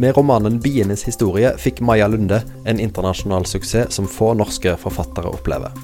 [0.00, 5.74] Med romanen 'Bienes historie' fikk Maja Lunde en internasjonal suksess som få norske forfattere opplever.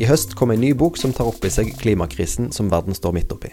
[0.00, 3.12] I høst kom en ny bok som tar opp i seg klimakrisen som verden står
[3.12, 3.52] midt oppi.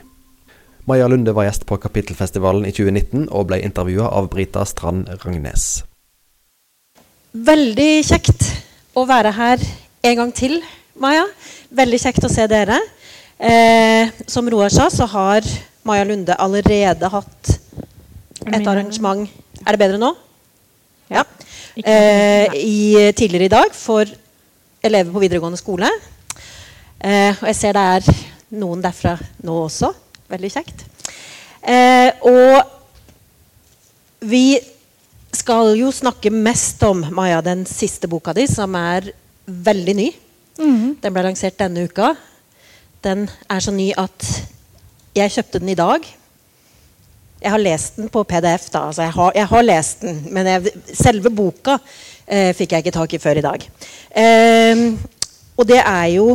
[0.87, 5.83] Maja Lunde var gjest på Kapittelfestivalen i 2019 og ble intervjua av Brita Strand Rangnes.
[7.35, 8.47] Veldig kjekt
[8.95, 9.69] å være her
[10.07, 10.61] en gang til,
[10.95, 11.27] Maja.
[11.75, 12.79] Veldig kjekt å se dere.
[13.35, 15.43] Eh, som Roar sa, så har
[15.83, 17.59] Maja Lunde allerede hatt
[18.47, 19.27] et arrangement
[19.65, 20.13] Er det bedre nå?
[21.09, 21.23] Ja.
[21.75, 24.05] Eh, i, tidligere i dag for
[24.83, 25.89] elever på videregående skole.
[26.99, 28.25] Eh, og jeg ser det er
[28.59, 29.15] noen derfra
[29.45, 29.91] nå også.
[30.29, 30.85] Veldig kjekt.
[31.63, 32.61] Eh, og
[34.29, 34.59] vi
[35.35, 39.11] skal jo snakke mest om Maja, den siste boka di, som er
[39.45, 40.09] veldig ny.
[40.59, 40.97] Mhm.
[41.01, 42.13] Den ble lansert denne uka.
[43.03, 44.25] Den er så ny at
[45.15, 46.03] jeg kjøpte den i dag.
[47.39, 48.85] Jeg har lest den på PDF, da.
[48.89, 51.77] Altså jeg, har, jeg har lest den, men jeg, selve boka
[52.27, 53.63] eh, fikk jeg ikke tak i før i dag.
[54.11, 54.81] Eh,
[55.55, 56.33] og det er jo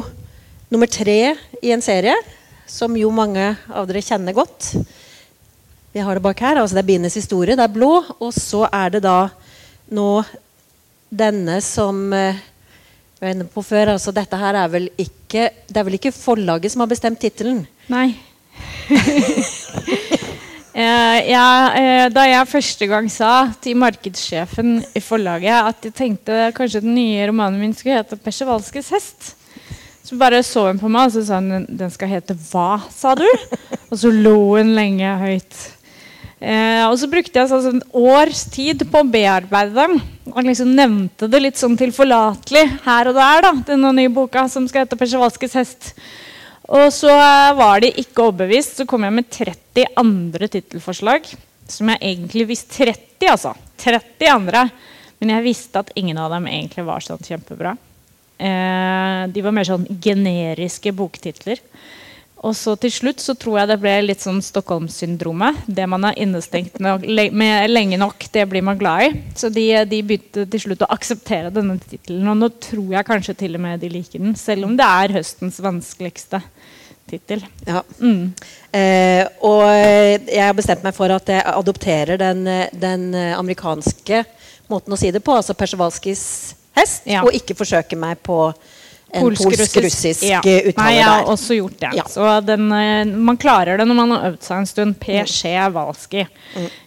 [0.73, 2.17] nummer tre i en serie
[2.67, 4.73] som jo mange av dere kjenner godt.
[5.95, 6.59] Vi har det bak her.
[6.59, 7.55] altså Det er Bienes historie.
[7.55, 7.93] Det er blå.
[8.19, 9.29] Og så er det da
[9.95, 10.09] nå
[11.15, 12.41] denne som eh,
[13.21, 16.73] var inne på før, altså Dette her er vel ikke Det er vel ikke forlaget
[16.73, 17.63] som har bestemt tittelen?
[17.93, 18.09] Nei.
[20.75, 26.49] Eh, ja, eh, da jeg første gang sa til markedssjefen i forlaget at jeg tenkte
[26.57, 29.29] kanskje den nye romanen min skulle hete 'Persevalskes hest',
[30.03, 33.15] så bare så hun på meg og så sa hun den skal hete 'Hva', sa
[33.15, 33.29] du?
[33.91, 35.55] Og så lo hun lenge høyt.
[36.43, 40.01] Eh, og så brukte jeg sånn et års tid på å bearbeide dem.
[40.27, 43.47] Og liksom nevnte det litt sånn tilforlatelig her og der.
[43.47, 45.95] da, Denne nye boka som skal hete 'Persevalskes hest'.
[46.73, 48.79] Og så eh, var de ikke overbevist.
[48.81, 51.29] Så kom jeg med 30 andre tittelforslag.
[51.69, 53.55] Som jeg egentlig visste 30, altså.
[53.85, 54.69] 30 andre.
[55.21, 57.75] Men jeg visste at ingen av dem egentlig var sånn kjempebra.
[58.39, 61.61] Eh, de var mer sånn generiske boktitler.
[62.45, 65.63] Og så til slutt så tror jeg det ble litt sånn Stockholm-syndromet.
[65.65, 69.11] Det man er innestengt nok, med lenge nok, det blir man glad i.
[69.39, 72.29] Så de, de begynte til slutt å akseptere denne tittelen.
[72.29, 75.17] Og nå tror jeg kanskje til og med de liker den, selv om det er
[75.17, 76.43] høstens vanskeligste
[77.09, 77.47] tittel.
[77.65, 77.81] Ja.
[78.01, 78.35] Mm.
[78.77, 82.45] Eh, og jeg har bestemt meg for at jeg adopterer den,
[82.77, 84.21] den amerikanske
[84.69, 86.27] måten å si det på, altså Persevalskis
[86.77, 87.23] hest, Ja.
[87.25, 88.39] og ikke forsøker meg på
[89.15, 90.41] en polsk-russisk Ja.
[90.43, 91.91] uttale Nei, jeg har også gjort det.
[92.01, 92.05] Ja.
[92.11, 94.99] Så den, eh, man klarer det når man har øvd seg en stund.
[95.01, 96.27] P-sje-valski.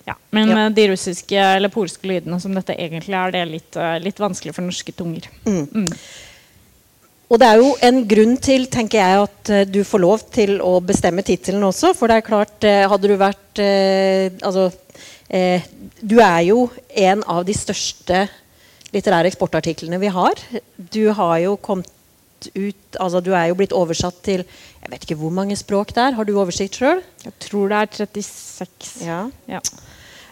[0.07, 0.13] Ja.
[0.31, 0.55] Men Mm.
[0.57, 0.65] Ja.
[0.65, 4.17] eh, de russiske eller polske lydene som dette egentlig er, det er litt, eh, litt
[4.19, 5.29] vanskelig for norske tunger.
[7.27, 10.59] Og det er jo en grunn til tenker jeg, at eh, du får lov til
[10.63, 11.93] å bestemme tittelen også.
[11.97, 14.69] For det er klart, eh, hadde du vært eh, Altså
[15.29, 15.61] eh,
[15.99, 18.27] Du er jo en av de største
[18.95, 20.39] litterære eksportartiklene vi har.
[20.77, 21.89] Du har jo kommet
[22.53, 26.03] ut Altså du er jo blitt oversatt til Jeg vet ikke hvor mange språk det
[26.03, 26.15] er.
[26.17, 27.01] Har du oversikt sjøl?
[27.25, 29.05] Jeg tror det er 36.
[29.05, 29.21] Ja.
[29.49, 29.61] Ja.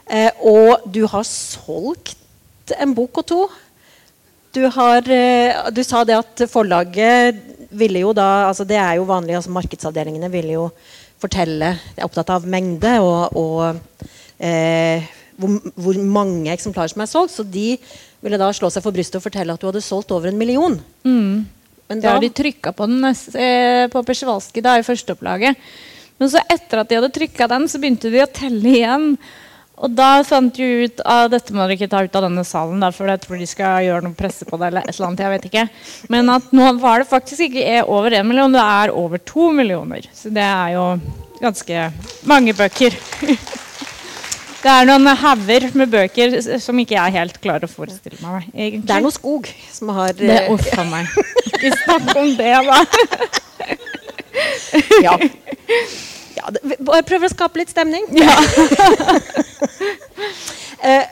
[0.06, 3.42] Eh, og du har solgt en bok og to.
[4.56, 7.42] Du, har, eh, du sa det at forlaget
[7.76, 10.70] ville jo da altså Det er jo vanlig, altså markedsavdelingene ville jo
[11.20, 14.00] fortelle De er opptatt av mengde og, og
[14.40, 15.04] eh,
[15.36, 17.36] hvor, hvor mange eksemplarer som er solgt.
[17.36, 17.76] Så de
[18.24, 20.78] ville da slå seg for brystet og fortelle at du hadde solgt over en million.
[21.88, 25.58] Men da da, har de trykka på den eh, på Persjevalskij da, i førsteopplaget.
[26.18, 29.10] Men så etter at de hadde trykka den, så begynte de å telle igjen.
[29.76, 32.80] Og da fant de ut at dette må dere ikke ta ut av denne salen,
[32.80, 34.70] da, for jeg tror de skal gjøre noe presse på det.
[34.70, 35.66] eller et eller annet, jeg vet ikke.
[36.16, 39.52] Men at nå var det faktisk ikke er over én million, det er over to
[39.52, 40.08] millioner.
[40.16, 40.88] Så det er jo
[41.42, 41.90] ganske
[42.32, 42.96] mange bøker.
[44.66, 46.32] Det er noen hauger med bøker
[46.64, 48.48] som ikke jeg helt klarer å forestille meg.
[48.50, 48.88] egentlig.
[48.90, 51.12] det er noe skog som har Det, uff a meg.
[51.52, 52.80] Ikke snakk om det, da.
[55.06, 55.14] ja.
[56.40, 58.10] ja, det- bare prøver å skape litt stemning.
[60.86, 61.06] Eh,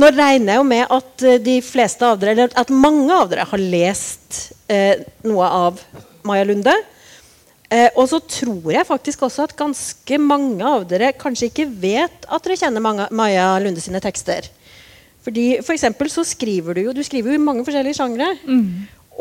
[0.00, 3.28] nå regner jeg jo med at eh, de fleste av dere, eller at mange av
[3.30, 4.38] dere har lest
[4.72, 5.78] eh, noe av
[6.26, 6.72] Maja Lunde.
[7.72, 12.26] Eh, og så tror jeg faktisk også at ganske mange av dere kanskje ikke vet
[12.28, 14.50] at dere kjenner mange, Maja Lunde sine tekster.
[15.22, 18.32] Fordi for eksempel så skriver du jo du skriver jo i mange forskjellige sjangre.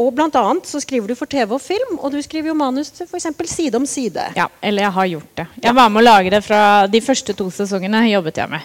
[0.02, 2.90] Og blant annet så skriver du for TV og film, og du skriver jo manus
[2.96, 3.28] til f.eks.
[3.52, 4.24] Side om side.
[4.40, 5.48] Ja, eller jeg har gjort det.
[5.66, 8.06] Jeg var med å lage det fra de første to sesongene.
[8.10, 8.62] jobbet jeg med.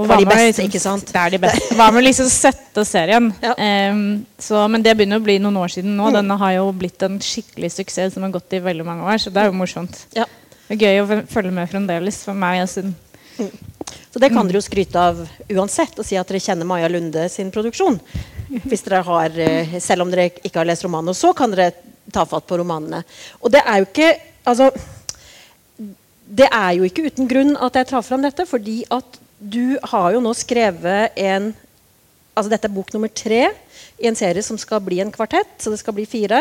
[0.00, 1.10] Og hva de beste, ikke sant?
[1.12, 1.76] Det er de beste.
[1.76, 3.30] Hva med liksom sette serien.
[3.44, 3.54] Ja.
[3.92, 6.10] Um, så, men det begynner å bli noen år siden nå.
[6.14, 9.20] Denne har jo blitt en skikkelig suksess som har gått i veldig mange år.
[9.22, 9.96] Så det er jo morsomt.
[10.16, 10.26] Ja.
[10.68, 12.62] Det er gøy å følge med fremdeles for meg.
[12.62, 12.94] en stund.
[14.10, 15.20] Så det kan dere jo skryte av
[15.50, 17.98] uansett, og si at dere kjenner Maja Lunde sin produksjon.
[18.64, 21.12] Hvis dere har, eh, selv om dere ikke har lest romanen.
[21.12, 21.72] Og så kan dere
[22.12, 23.04] ta fatt på romanene.
[23.40, 24.10] Og det er jo ikke
[24.44, 24.70] altså,
[26.30, 30.12] det er jo ikke uten grunn at jeg tar fram dette, fordi at du har
[30.14, 31.50] jo nå skrevet en
[32.36, 33.48] altså Dette er bok nummer tre
[34.00, 36.38] i en serie som skal bli en kvartett, så det skal bli fire.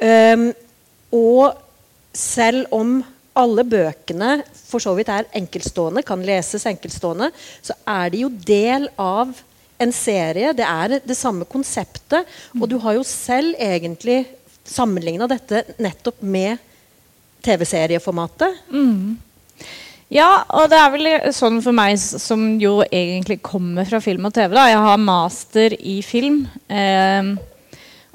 [0.00, 0.46] Um,
[1.12, 1.58] og
[2.14, 3.00] selv om
[3.38, 7.28] alle bøkene for så vidt er enkeltstående, kan leses enkeltstående,
[7.60, 9.34] så er de jo del av
[9.78, 10.54] en serie.
[10.56, 12.26] Det er det samme konseptet.
[12.56, 14.22] Og du har jo selv egentlig
[14.68, 16.58] sammenligna dette nettopp med
[17.44, 18.64] TV-serieformatet.
[18.72, 19.18] Mm.
[20.08, 24.32] Ja, og det er vel sånn for meg som jo egentlig kommer fra film og
[24.32, 24.54] TV.
[24.54, 24.64] da.
[24.70, 27.34] Jeg har master i film eh,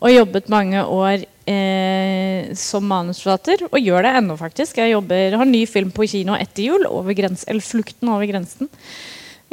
[0.02, 3.68] og jobbet mange år eh, som manusforfatter.
[3.70, 4.82] Og gjør det ennå, faktisk.
[4.82, 8.72] Jeg jobber, har ny film på kino etter jul, over grens, eller 'Flukten over grensen'.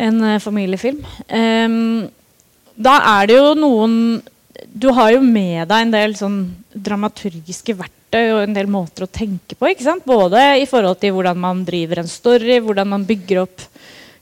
[0.00, 1.04] En eh, familiefilm.
[1.28, 2.08] Eh,
[2.80, 4.22] da er det jo noen
[4.72, 6.36] Du har jo med deg en del sånn
[6.76, 9.68] dramaturgiske verktøy og en del måter å tenke på.
[9.70, 10.06] ikke sant?
[10.06, 13.66] Både i forhold til hvordan man driver en story, hvordan man bygger opp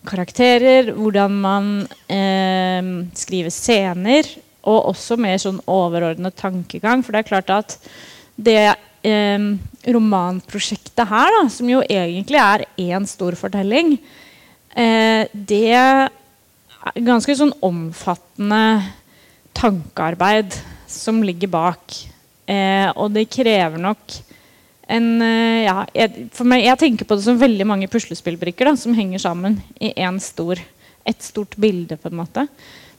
[0.08, 1.70] karakterer, hvordan man
[2.08, 4.28] eh, skriver scener,
[4.68, 7.02] og også mer sånn overordnet tankegang.
[7.04, 7.76] For det er klart at
[8.36, 9.48] det eh,
[9.88, 13.96] romanprosjektet her, da, som jo egentlig er én stor fortelling,
[14.76, 18.62] eh, det er ganske sånn omfattende
[19.58, 20.54] tankearbeid
[20.88, 21.96] som ligger bak.
[22.48, 24.16] Eh, og det krever nok
[24.88, 28.96] en eh, ja, jeg, meg, jeg tenker på det som veldig mange puslespillbrikker da, som
[28.96, 30.60] henger sammen i en stor,
[31.04, 31.98] et stort bilde.
[32.00, 32.46] på en måte.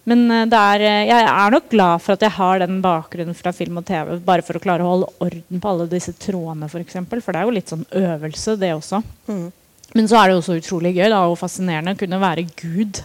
[0.10, 3.54] Men eh, er, eh, jeg er nok glad for at jeg har den bakgrunnen fra
[3.56, 4.18] film og TV.
[4.25, 6.75] Bare for å klare å holde orden på alle disse trådene, f.eks.
[6.75, 9.01] For, eksempel, for det er jo litt sånn øvelse, det også.
[9.30, 9.48] Mm.
[9.98, 13.01] Men så er det også utrolig gøy da, og fascinerende å kunne være Gud.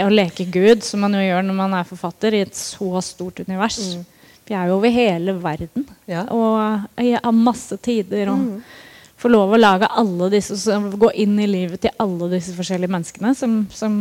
[0.00, 3.44] Å leke Gud, som man jo gjør når man er forfatter, i et så stort
[3.44, 3.78] univers.
[3.92, 4.13] Mm.
[4.44, 6.26] Vi er jo over hele verden ja.
[6.28, 8.28] og har masse tider.
[8.28, 8.82] og mm.
[9.20, 10.56] Får lov å lage alle disse,
[11.00, 13.32] gå inn i livet til alle disse forskjellige menneskene.
[13.38, 13.96] Som, som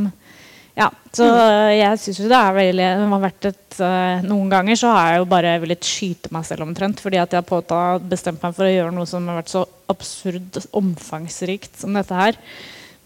[0.75, 1.69] ja, så mm.
[1.77, 5.13] jeg syns jo det er veldig det har vært et, uh, Noen ganger så har
[5.13, 6.99] jeg jo bare villet skyte meg selv omtrent.
[7.03, 9.63] Fordi at jeg har bestemt meg for å gjøre noe som har vært så
[9.93, 12.41] absurd omfangsrikt som dette her.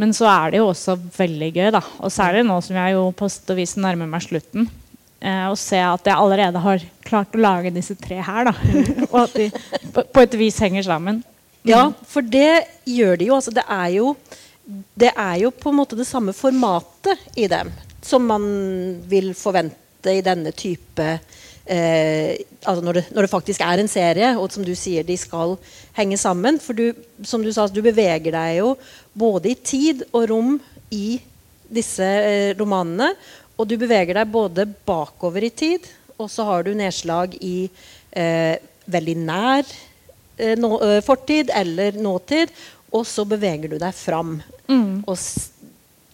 [0.02, 1.86] Men så er det jo også veldig gøy, da.
[2.02, 4.70] Og særlig nå som jeg jo på og vis nærmer meg slutten
[5.22, 8.50] eh, og se at jeg allerede har klart å lage disse tre her.
[8.50, 8.54] Da.
[9.12, 9.50] og at de
[9.96, 11.24] på, et vis henger sammen.
[11.24, 11.72] Mm.
[11.72, 13.40] Ja, for det gjør de jo.
[13.40, 14.14] Altså, det, er jo
[14.96, 17.74] det er jo på en måte det samme formatet i dem
[18.04, 18.48] som man
[19.10, 21.04] vil forvente i denne type
[21.68, 25.18] eh, altså når det, når det, faktisk er en serie, og som du sier, de
[25.20, 25.58] skal
[25.98, 26.60] henge sammen.
[26.64, 26.92] For du,
[27.28, 28.76] som du sa, du beveger deg jo
[29.18, 30.56] både i tid og rom
[30.94, 31.20] i
[31.68, 33.12] disse eh, romanene.
[33.58, 35.86] Og du beveger deg både bakover i tid,
[36.18, 37.68] og så har du nedslag i
[38.12, 38.58] eh,
[38.90, 39.66] veldig nær
[40.38, 42.54] eh, nå, eh, fortid eller nåtid.
[42.96, 44.38] Og så beveger du deg fram
[44.70, 45.04] mm.
[45.10, 45.18] og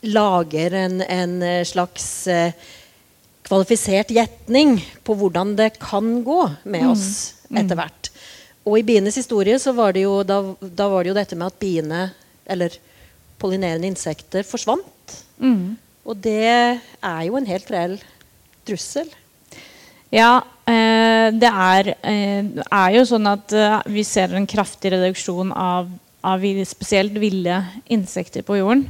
[0.04, 2.56] lager en, en eh, slags eh,
[3.44, 6.90] kvalifisert gjetning på hvordan det kan gå med mm.
[6.92, 7.08] oss
[7.50, 7.60] mm.
[7.62, 8.10] etter hvert.
[8.64, 11.52] Og i bienes historie så var det jo, da, da var det jo dette med
[11.52, 12.04] at biene,
[12.48, 12.76] eller
[13.40, 15.18] pollinerende insekter, forsvant.
[15.44, 15.76] Mm.
[16.04, 17.98] Og det er jo en helt reell
[18.68, 19.10] trussel.
[20.14, 25.52] Ja, eh, det er, eh, er, jo sånn at eh, vi ser en kraftig reduksjon
[25.56, 25.90] av,
[26.22, 28.86] av spesielt ville insekter på jorden.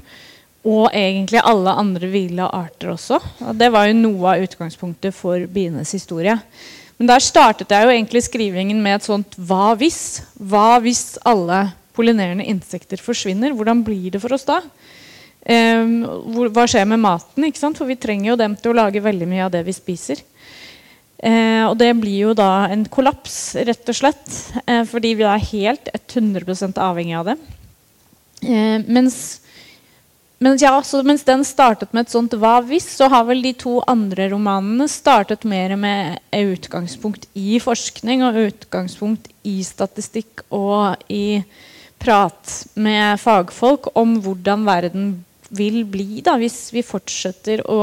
[0.64, 3.20] Og egentlig alle andre ville arter også.
[3.44, 6.38] Og det var jo noe av utgangspunktet for bienes historie.
[6.98, 10.24] Men der startet jeg jo egentlig skrivingen med et sånt hva hvis?
[10.40, 11.66] Hva hvis alle
[11.96, 13.56] pollinerende insekter forsvinner?
[13.56, 14.62] Hvordan blir det for oss da?
[15.44, 16.06] Um,
[16.56, 17.50] hva skjer med maten?
[17.76, 20.24] For vi trenger jo dem til å lage veldig mye av det vi spiser.
[21.24, 24.32] Eh, og det blir jo da en kollaps, rett og slett.
[24.68, 27.38] Eh, fordi vi er helt 100 avhengig av det.
[28.44, 29.40] Eh, mens,
[30.44, 30.74] mens, ja,
[31.08, 34.90] mens, den startet med et sånt 'hva hvis', så har vel de to andre romanene
[34.90, 41.44] startet mer med utgangspunkt i forskning og utgangspunkt i statistikk og i
[42.00, 45.24] prat med fagfolk om hvordan verden
[45.54, 47.80] vil bli da, hvis vi fortsetter å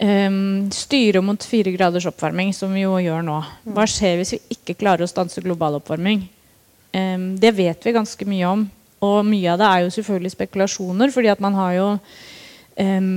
[0.00, 3.38] um, styre mot fire graders oppvarming, som vi jo gjør nå.
[3.70, 6.24] Hva skjer hvis vi ikke klarer å stanse global oppvarming?
[6.94, 8.64] Um, det vet vi ganske mye om.
[9.00, 13.12] Og mye av det er jo selvfølgelig spekulasjoner, fordi at man har jo um,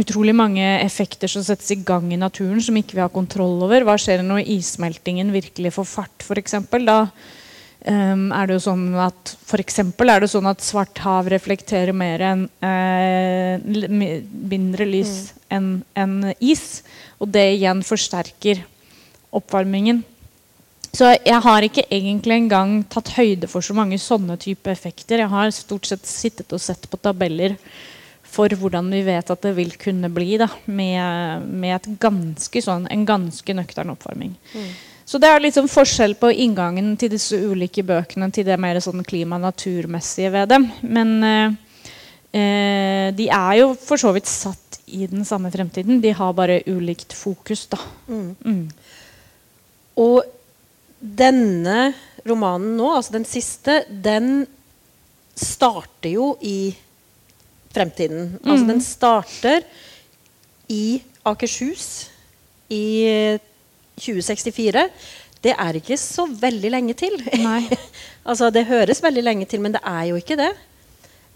[0.00, 3.84] utrolig mange effekter som settes i gang i naturen som ikke vi har kontroll over.
[3.84, 6.56] Hva skjer når ismeltingen virkelig får fart, f.eks.?
[6.86, 7.00] Da
[7.86, 12.24] um, er det jo sånn at eksempel er det sånn at svart hav reflekterer mer
[12.26, 16.82] enn eh, mindre lys enn en is.
[17.22, 18.62] Og det igjen forsterker
[19.36, 20.02] oppvarmingen.
[20.96, 25.20] Så jeg har ikke egentlig engang tatt høyde for så mange sånne type effekter.
[25.20, 27.56] Jeg har stort sett sittet og sett på tabeller
[28.36, 32.88] for hvordan vi vet at det vil kunne bli da, med, med et ganske sånn,
[32.92, 34.34] en ganske nøktern oppvarming.
[35.06, 39.04] Så det er liksom forskjell på inngangen til disse ulike bøkene til det mer sånn
[39.06, 40.66] klima-naturmessige ved dem.
[40.82, 41.54] Men eh,
[42.34, 46.00] eh, de er jo for så vidt satt i den samme fremtiden.
[46.02, 47.78] De har bare ulikt fokus, da.
[48.10, 48.66] Mm.
[50.02, 50.26] Og
[50.98, 51.92] denne
[52.26, 54.42] romanen nå, altså den siste, den
[55.38, 56.74] starter jo i
[57.74, 58.40] fremtiden.
[58.42, 59.66] Altså den starter
[60.72, 62.08] i Akershus
[62.72, 63.38] i
[63.98, 64.86] 2064.
[65.44, 67.18] Det er ikke så veldig lenge til.
[68.26, 70.50] Altså Det høres veldig lenge til, men det er jo ikke det.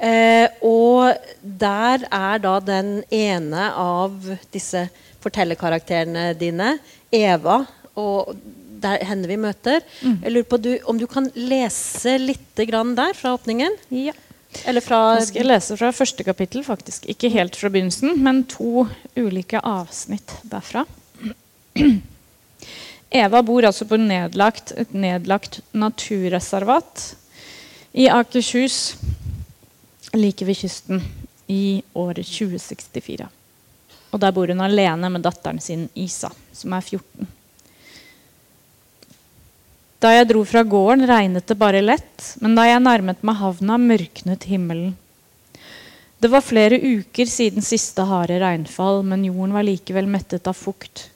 [0.00, 4.16] Eh, og der er da den ene av
[4.50, 4.88] disse
[5.22, 6.72] fortellerkarakterene dine,
[7.12, 7.60] Eva,
[8.00, 8.32] og
[8.80, 9.84] det er henne vi møter.
[10.02, 13.76] Jeg lurer på du, om du kan lese litt grann der fra åpningen?
[13.92, 14.16] Ja.
[14.66, 17.06] Eller fra Jeg skal lese fra første kapittel, faktisk.
[17.12, 20.88] Ikke helt fra begynnelsen, men to ulike avsnitt derfra.
[23.10, 27.08] Eva bor altså på nedlagt, et nedlagt naturreservat
[27.98, 28.94] i Akershus,
[30.14, 31.02] like ved kysten,
[31.50, 33.26] i året 2064.
[34.14, 37.26] Og der bor hun alene med datteren sin Isa, som er 14.
[40.00, 43.76] Da jeg dro fra gården, regnet det bare lett, men da jeg nærmet meg havna,
[43.76, 44.94] mørknet himmelen.
[46.20, 51.08] Det var flere uker siden siste harde regnfall, men jorden var likevel mettet av fukt.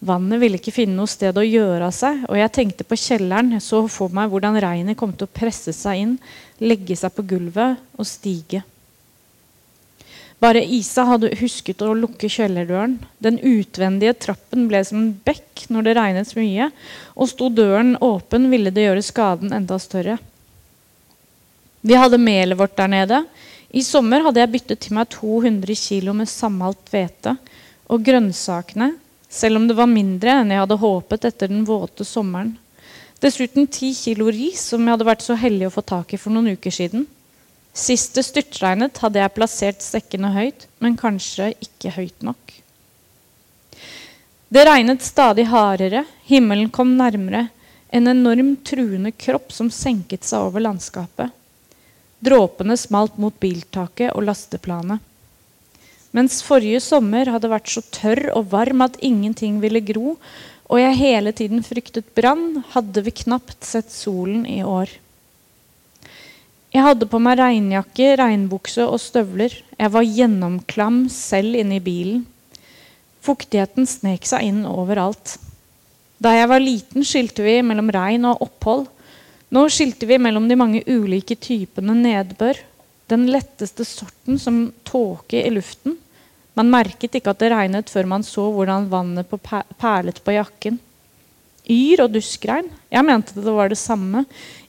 [0.00, 3.52] Vannet ville ikke finne noe sted å gjøre av seg, og jeg tenkte på kjelleren,
[3.60, 6.14] så for meg hvordan regnet kom til å presse seg inn,
[6.62, 8.62] legge seg på gulvet og stige.
[10.40, 12.94] Bare Isa hadde husket å lukke kjellerdøren.
[13.20, 16.70] Den utvendige trappen ble som en bekk når det regnet mye,
[17.12, 20.16] og sto døren åpen, ville det gjøre skaden enda større.
[21.84, 23.20] Vi hadde melet vårt der nede.
[23.68, 27.36] I sommer hadde jeg byttet til meg 200 kg med sammalt hvete,
[27.92, 28.94] og grønnsakene,
[29.30, 32.56] selv om det var mindre enn jeg hadde håpet etter den våte sommeren.
[33.22, 36.34] Dessuten ti kilo ris, som jeg hadde vært så heldig å få tak i for
[36.34, 37.06] noen uker siden.
[37.76, 42.56] Sist det styrtregnet, hadde jeg plassert sekkene høyt, men kanskje ikke høyt nok.
[44.50, 47.46] Det regnet stadig hardere, himmelen kom nærmere,
[47.90, 51.30] en enorm truende kropp som senket seg over landskapet.
[52.20, 54.98] Dråpene smalt mot biltaket og lasteplanet.
[56.16, 60.16] Mens forrige sommer hadde vært så tørr og varm at ingenting ville gro,
[60.70, 64.90] og jeg hele tiden fryktet brann, hadde vi knapt sett solen i år.
[66.70, 69.56] Jeg hadde på meg regnjakke, regnbukse og støvler.
[69.74, 72.22] Jeg var gjennomklam selv inne i bilen.
[73.26, 75.34] Fuktigheten snek seg inn overalt.
[76.22, 78.86] Da jeg var liten, skilte vi mellom regn og opphold.
[79.50, 82.60] Nå skilte vi mellom de mange ulike typene nedbør.
[83.10, 85.96] Den letteste sorten som tåke i luften.
[86.58, 90.34] Man merket ikke at det regnet før man så hvordan vannet på per perlet på
[90.36, 90.78] jakken.
[91.70, 92.70] Yr og duskregn.
[92.90, 94.24] Jeg mente det var det samme.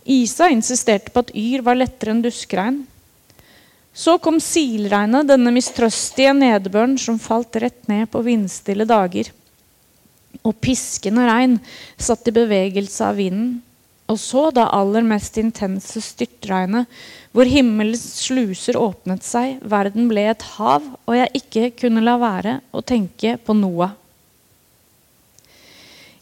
[0.06, 2.82] Isa insisterte på at yr var lettere enn duskregn.
[3.94, 9.34] Så kom silregnet, denne mistrøstige nedbøren som falt rett ned på vindstille dager.
[10.48, 11.58] Og piskende regn
[12.00, 13.60] satt i bevegelse av vinden.
[14.12, 16.90] Og så det aller mest intense styrtregnet,
[17.32, 22.58] hvor himmelens sluser åpnet seg, verden ble et hav, og jeg ikke kunne la være
[22.76, 23.96] å tenke på Noah.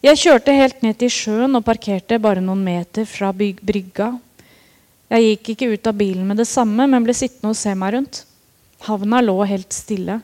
[0.06, 4.14] Jeg kjørte helt ned til sjøen og parkerte bare noen meter fra brygga.
[5.10, 7.98] Jeg gikk ikke ut av bilen med det samme, men ble sittende og se meg
[7.98, 8.22] rundt.
[8.86, 10.22] Havna lå helt stille.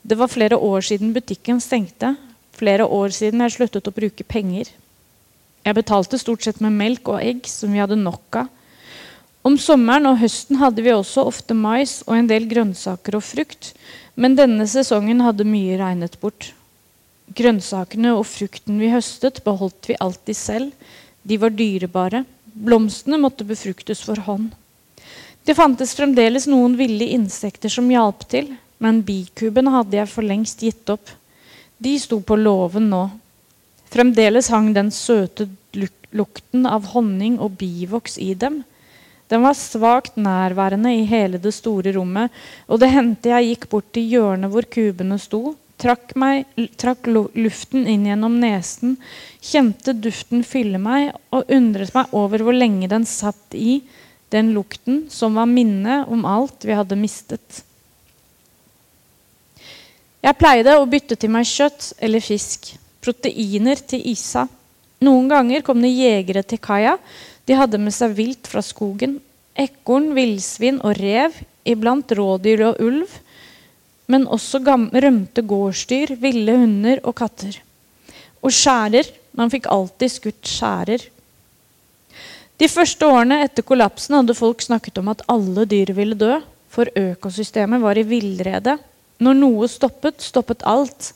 [0.00, 2.14] Det var flere år siden butikken stengte.
[2.56, 4.70] Flere år siden jeg sluttet å bruke penger.
[5.62, 8.50] Jeg betalte stort sett med melk og egg, som vi hadde nok av.
[9.42, 13.72] Om sommeren og høsten hadde vi også ofte mais og en del grønnsaker og frukt,
[14.14, 16.52] men denne sesongen hadde mye regnet bort.
[17.32, 20.90] Grønnsakene og frukten vi høstet, beholdt vi alltid selv.
[21.22, 22.24] De var dyrebare.
[22.52, 24.52] Blomstene måtte befruktes for hånd.
[25.42, 28.52] Det fantes fremdeles noen ville insekter som hjalp til,
[28.82, 31.10] men bikubene hadde jeg for lengst gitt opp.
[31.82, 33.06] De sto på låven nå.
[33.92, 35.48] Fremdeles hang den søte
[36.12, 38.62] lukten av honning og bivoks i dem.
[39.28, 42.32] Den var svakt nærværende i hele det store rommet,
[42.68, 46.44] og det hendte jeg gikk bort til hjørnet hvor kubene sto, trakk, meg,
[46.80, 48.98] trakk luften inn gjennom nesen,
[49.42, 53.80] kjente duften fylle meg og undret meg over hvor lenge den satt i
[54.32, 57.64] den lukten som var minnet om alt vi hadde mistet.
[60.22, 64.46] Jeg pleide å bytte til meg kjøtt eller fisk, proteiner til Isa.
[65.02, 66.96] Noen ganger kom det jegere til kaia.
[67.46, 69.18] De hadde med seg vilt fra skogen.
[69.58, 71.34] Ekorn, villsvin og rev,
[71.68, 73.20] iblant rådyr og ulv
[74.12, 77.60] men også rømte gårdsdyr, ville hunder og katter.
[78.42, 79.08] Og skjærer.
[79.32, 81.06] Man fikk alltid skutt skjærer.
[82.60, 86.36] De første årene etter kollapsen hadde folk snakket om at alle dyr ville dø,
[86.68, 88.76] for økosystemet var i villrede.
[89.22, 91.14] Når noe stoppet, stoppet alt.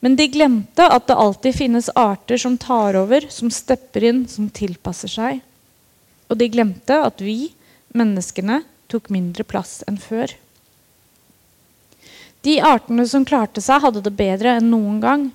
[0.00, 4.48] Men de glemte at det alltid finnes arter som tar over, som stepper inn, som
[4.48, 5.40] tilpasser seg.
[6.32, 7.52] Og de glemte at vi,
[7.92, 10.32] menneskene, tok mindre plass enn før.
[12.40, 15.28] De artene som klarte seg, hadde det bedre enn noen gang.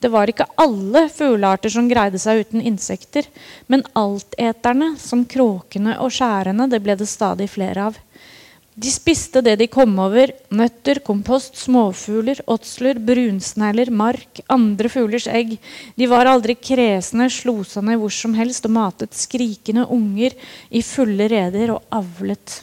[0.00, 3.28] Det var ikke alle fuglearter som greide seg uten insekter,
[3.68, 8.00] men alteterne, som kråkene og skjærene, det ble det stadig flere av.
[8.76, 10.34] De spiste det de kom over.
[10.52, 15.54] Nøtter, kompost, småfugler, åtsler, brunsnegler, mark, andre fuglers egg.
[15.96, 20.36] De var aldri kresne, slo seg ned hvor som helst og matet skrikende unger
[20.68, 22.58] i fulle reder og avlet.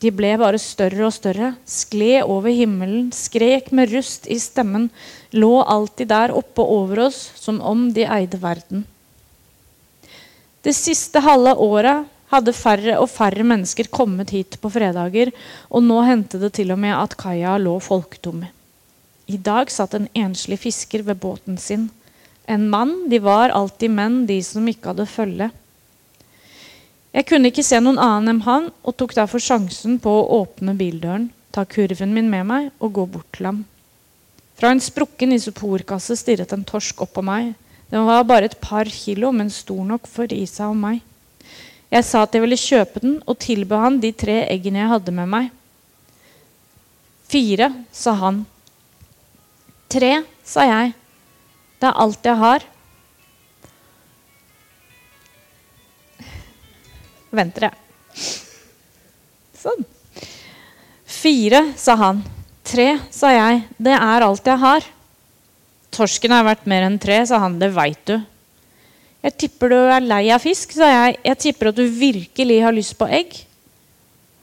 [0.00, 4.88] De ble bare større og større, skled over himmelen, skrek med rust i stemmen,
[5.36, 8.86] lå alltid der oppe over oss som om de eide verden.
[10.64, 15.32] Det siste halve året hadde færre og færre mennesker kommet hit på fredager,
[15.70, 18.46] og nå hendte det til og med at kaia lå folketom.
[19.28, 21.90] I dag satt en enslig fisker ved båten sin.
[22.48, 25.50] En mann, de var alltid menn, de som ikke hadde følge.
[27.12, 30.74] Jeg kunne ikke se noen annen enn han, og tok derfor sjansen på å åpne
[30.78, 33.62] bildøren, ta kurven min med meg og gå bort til ham.
[34.56, 37.52] Fra en sprukken isoporkasse stirret en torsk opp på meg.
[37.92, 41.02] Den var bare et par kilo, men stor nok for Isa og meg.
[41.92, 45.14] Jeg sa at jeg ville kjøpe den, og tilbød han de tre eggene jeg hadde
[45.14, 45.50] med meg.
[47.28, 48.42] Fire, sa han.
[49.92, 50.12] Tre,
[50.44, 50.94] sa jeg.
[51.80, 52.68] Det er alt jeg har.
[57.32, 58.26] venter jeg.
[59.62, 59.84] Sånn.
[61.08, 62.20] Fire, sa han.
[62.66, 63.64] Tre, sa jeg.
[63.80, 64.86] Det er alt jeg har.
[65.92, 67.58] Torsken er verdt mer enn tre, sa han.
[67.60, 68.18] Det veit du.
[69.22, 71.18] Jeg tipper du er lei av fisk, sa jeg.
[71.22, 73.36] Jeg tipper at du virkelig har lyst på egg.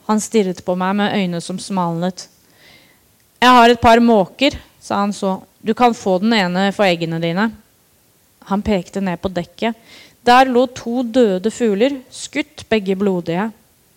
[0.08, 2.30] Han stirret på meg med øyne som smalnet.
[3.39, 5.38] Jeg har et par måker, sa han så.
[5.60, 7.50] Du kan få den ene for eggene dine.
[8.48, 9.76] Han pekte ned på dekket.
[10.26, 13.50] Der lå to døde fugler, skutt, begge blodige.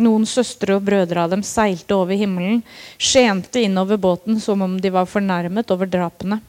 [0.03, 2.63] Noen søstre og brødre av dem seilte over himmelen,
[2.99, 6.41] skjente innover båten som om de var fornærmet over drapene.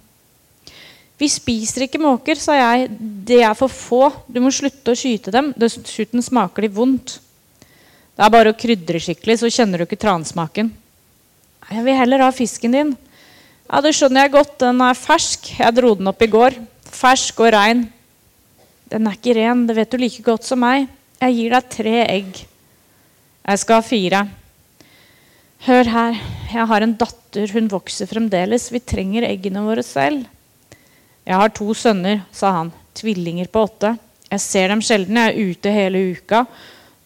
[1.22, 2.90] Vi spiser ikke måker, sa jeg.
[2.98, 4.08] De er for få.
[4.28, 5.52] Du må slutte å skyte dem.
[5.60, 7.18] Dessuten smaker de vondt.
[8.14, 10.70] Det er bare å krydre skikkelig, så kjenner du ikke transmaken.
[11.70, 12.94] Jeg vil heller ha fisken din.
[13.70, 14.58] Ja, Det skjønner jeg godt.
[14.62, 15.54] Den er fersk.
[15.60, 16.60] Jeg dro den opp i går.
[16.94, 17.88] Fersk og rein.
[18.92, 20.86] Den er ikke ren, det vet du like godt som meg.
[21.24, 22.44] Jeg gir deg tre egg.
[23.44, 24.20] Jeg skal ha fire.
[25.64, 26.20] Hør her,
[26.52, 28.68] jeg har en datter, hun vokser fremdeles.
[28.70, 30.28] Vi trenger eggene våre selv.
[31.24, 32.72] Jeg har to sønner, sa han.
[32.98, 33.96] Tvillinger på åtte.
[34.30, 36.44] Jeg ser dem sjelden, jeg er ute hele uka.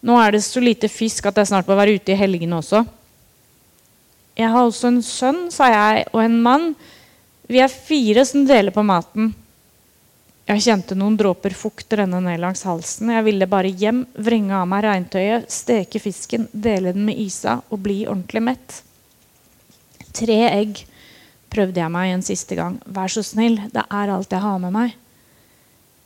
[0.04, 2.84] Nå er det så lite fisk at jeg snart må være ute i helgene også.
[4.38, 6.72] Jeg har også en sønn, sa jeg, og en mann.
[7.50, 9.32] Vi er fire som deler på maten.
[10.48, 13.10] Jeg kjente noen dråper fukt renne ned langs halsen.
[13.12, 17.82] Jeg ville bare hjem, vrenge av meg regntøyet, steke fisken, dele den med Isa og
[17.84, 18.78] bli ordentlig mett.
[20.16, 20.86] Tre egg
[21.52, 22.78] prøvde jeg meg en siste gang.
[22.84, 24.96] Vær så snill, det er alt jeg har med meg.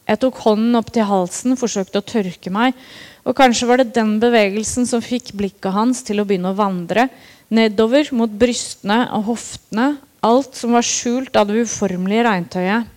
[0.08, 2.74] Jeg tok hånden opp til halsen, forsøkte å tørke meg.
[3.22, 7.06] Og kanskje var det den bevegelsen som fikk blikket hans til å begynne å vandre
[7.52, 12.88] nedover mot brystene og hoftene, alt som var skjult av det uformelige regntøyet.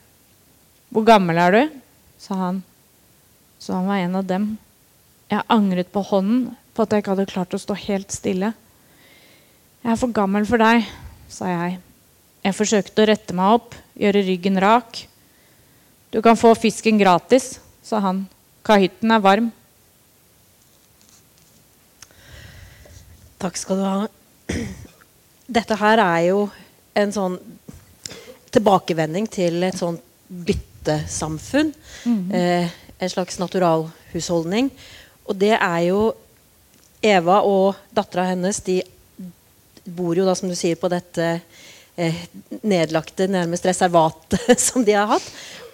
[0.91, 1.79] 'Hvor gammel er du?'
[2.17, 2.63] sa han.
[3.59, 4.57] Så han var en av dem.
[5.29, 8.53] Jeg angret på hånden på at jeg ikke hadde klart å stå helt stille.
[9.83, 10.85] 'Jeg er for gammel for deg',
[11.27, 11.79] sa jeg.
[12.45, 15.07] Jeg forsøkte å rette meg opp, gjøre ryggen rak.
[16.11, 18.27] 'Du kan få fisken gratis', sa han.
[18.63, 19.51] 'Kahytten er varm'.
[23.41, 24.07] Takk skal du ha.
[25.57, 26.49] Dette her er jo
[26.95, 27.39] en sånn
[28.53, 31.73] tilbakevending til et sånt byttesamfunn.
[32.05, 32.35] Mm -hmm.
[32.35, 34.71] Eh, en slags naturalhusholdning.
[35.25, 36.13] Og det er jo
[37.01, 38.83] Eva og dattera hennes de
[39.85, 41.41] bor jo da, som du sier, på dette
[42.65, 44.35] nedlagte nærmest reservat
[44.67, 45.29] som de har hatt.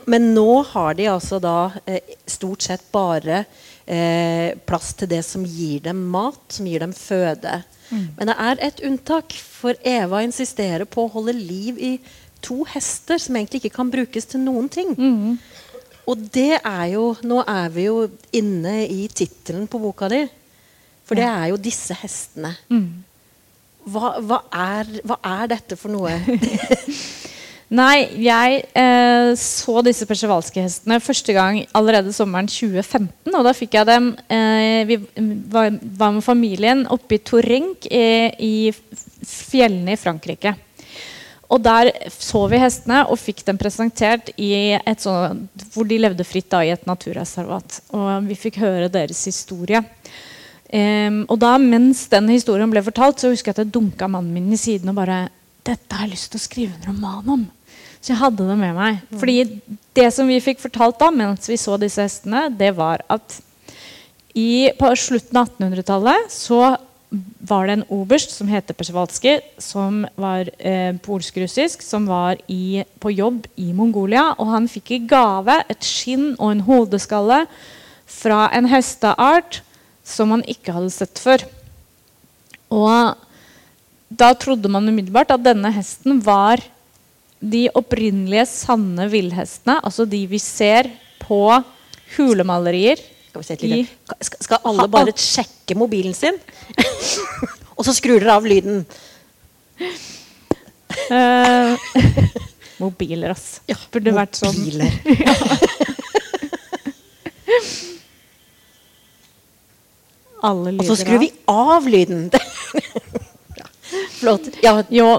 [0.10, 3.44] Men nå har de altså da eh, stort sett bare
[3.86, 7.62] eh, plass til det som gir dem mat, som gir dem føde.
[7.92, 8.08] Mm.
[8.18, 11.94] Men det er et unntak, for Eva insisterer på å holde liv i
[12.42, 14.96] to hester som egentlig ikke kan brukes til noen ting.
[14.98, 15.38] Mm.
[16.10, 20.24] Og det er jo Nå er vi jo inne i tittelen på boka di.
[21.06, 22.56] For det er jo disse hestene.
[22.72, 23.04] Mm.
[23.90, 26.14] Hva, hva, er, hva, er, dette for noe?
[27.82, 33.32] Nei, jeg eh, så disse persevalske-hestene første gang allerede sommeren 2015.
[33.32, 34.98] Og da fikk jeg dem eh, Vi
[35.54, 38.04] var, var, med familien oppe i Tourenc i,
[38.44, 40.54] i fjellene i Frankrike.
[41.52, 44.30] Og der så vi hestene og fikk dem presentert
[45.00, 47.82] sånt, hvor de levde fritt da, i et naturreservat.
[47.96, 49.84] Og vi fikk høre deres historie.
[50.72, 54.32] Um, og da, mens den historien ble fortalt, så husker jeg at jeg dunka mannen
[54.32, 55.26] min i siden og bare
[55.62, 57.42] Dette har jeg lyst til å skrive en roman om.
[58.02, 58.96] Så jeg hadde det med meg.
[59.12, 59.18] Mm.
[59.22, 59.36] Fordi
[59.94, 63.36] det som vi fikk fortalt da, mens vi så disse hestene, det var at
[64.34, 66.64] i, på slutten av 1800-tallet så
[67.46, 73.12] var det en oberst som heter Persewalski, som var eh, polsk-russisk, som var i, på
[73.12, 74.32] jobb i Mongolia.
[74.40, 77.44] Og han fikk i gave et skinn og en hodeskalle
[78.10, 79.62] fra en hesteart
[80.12, 81.46] som man ikke hadde sett før.
[82.72, 83.18] Og
[84.12, 86.62] da trodde man umiddelbart at denne hesten var
[87.42, 91.48] de opprinnelige sanne villhestene, altså de vi ser på
[92.18, 93.00] hulemalerier
[93.32, 96.36] skal, skal, alle bare sjekke mobilen sin?
[97.78, 98.84] Og så skrur dere av lyden.
[101.08, 101.80] Uh,
[102.84, 103.62] mobiler, ass.
[103.72, 104.60] Ja, Burde vært sånn.
[110.42, 112.30] Alle lyder Og så skrur vi av lyden.
[114.20, 114.48] Flott.
[114.64, 114.80] Ja.
[114.94, 115.10] Jo,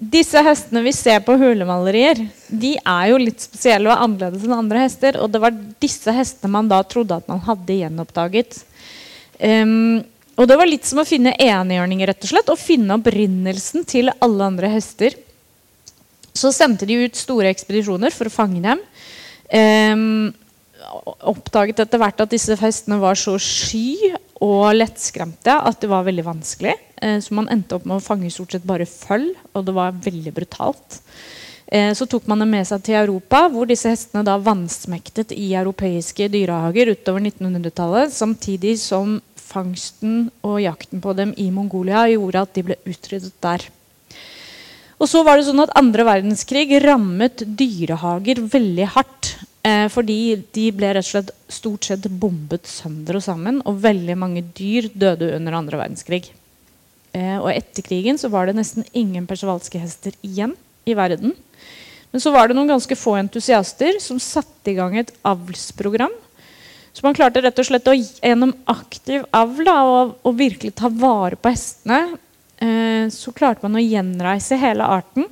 [0.00, 4.84] disse hestene vi ser på hulemalerier, de er jo litt spesielle og annerledes enn andre
[4.86, 5.18] hester.
[5.20, 8.62] Og det var disse hestene man da trodde at man hadde gjenoppdaget.
[9.40, 10.00] Um,
[10.40, 12.52] og det var litt som å finne enhjørninger, rett og slett.
[12.52, 15.18] Og finne opprinnelsen til alle andre hester.
[16.32, 18.80] Så sendte de ut store ekspedisjoner for å fange dem.
[19.50, 20.30] Um,
[21.28, 26.24] oppdaget etter hvert at disse hestene var så sky og lettskremte at det var veldig
[26.24, 26.74] vanskelig.
[27.00, 29.96] Eh, så man endte opp med å fange stort sett bare føll, og det var
[30.06, 31.00] veldig brutalt.
[31.70, 35.52] Eh, så tok man dem med seg til Europa, hvor disse hestene da vannsmektet i
[35.54, 42.56] europeiske dyrehager utover 1900-tallet, samtidig som fangsten og jakten på dem i Mongolia gjorde at
[42.56, 43.68] de ble utryddet der.
[45.00, 49.30] Og så var det sånn at andre verdenskrig rammet dyrehager veldig hardt.
[49.62, 53.60] Eh, fordi de ble rett og slett stort sett bombet sønder og sammen.
[53.68, 56.30] Og veldig mange dyr døde under andre verdenskrig.
[57.12, 60.54] Eh, og etter krigen så var det nesten ingen persevalske hester igjen
[60.88, 61.34] i verden.
[62.10, 66.14] Men så var det noen ganske få entusiaster som satte i gang et avlsprogram.
[66.92, 71.38] Så man klarte rett og slett å gjennom aktiv avl og, og, virkelig ta vare
[71.38, 72.16] på hestene,
[72.58, 75.28] eh, så klarte man å gjenreise hele arten.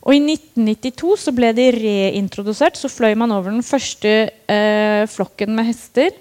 [0.00, 2.78] Og i 1992 så ble de reintrodusert.
[2.78, 6.14] Så fløy man over den første eh, flokken med hester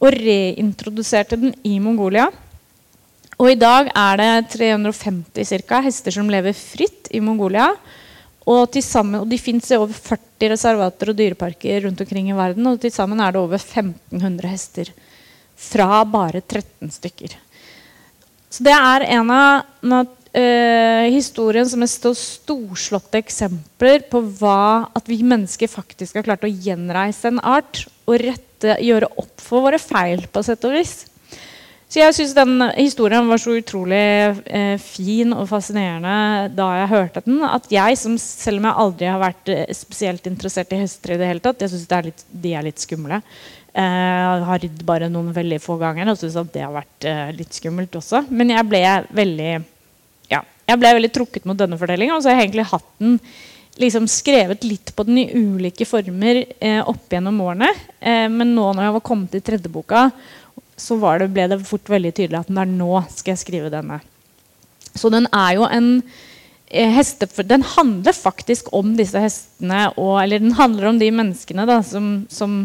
[0.00, 2.28] og reintroduserte den i Mongolia.
[3.40, 7.70] Og i dag er det 350 cirka, hester som lever fritt i Mongolia.
[8.50, 12.66] Og, tilsammen, og de fins i over 40 reservater og dyreparker rundt omkring i verden.
[12.70, 14.90] Og til sammen er det over 1500 hester.
[15.60, 17.36] Fra bare 13 stykker.
[18.50, 25.20] Så det er en av uh, historien som mest storslåtte eksempler på hva at vi
[25.26, 30.26] mennesker faktisk har klart å gjenreise en art og rette, gjøre opp for våre feil,
[30.30, 30.98] på sett og vis.
[31.90, 33.98] Så jeg syns den historien var så utrolig
[34.46, 39.08] eh, fin og fascinerende da jeg hørte den, at jeg, som, selv om jeg aldri
[39.10, 41.88] har vært eh, spesielt interessert i hester i det hele tatt, jeg syns
[42.30, 43.18] de er litt skumle.
[43.74, 47.34] Eh, har ridd bare noen veldig få ganger og syns at det har vært eh,
[47.34, 48.22] litt skummelt også.
[48.30, 48.84] Men jeg ble
[49.24, 49.52] veldig
[50.70, 52.16] jeg ble veldig trukket mot denne fortellinga.
[52.16, 53.18] Og så har jeg egentlig hatt den
[53.80, 57.70] liksom skrevet litt på den i ulike former eh, opp gjennom årene.
[58.00, 60.08] Eh, men nå når jeg var kommet til tredje boka,
[60.80, 64.00] så det, ble det fort veldig tydelig at det er nå skal jeg skrive denne.
[64.96, 65.90] Så den er jo en
[66.68, 69.90] eh, heste, Den handler faktisk om disse hestene.
[69.96, 72.64] Og, eller den handler om de menneskene da, som, som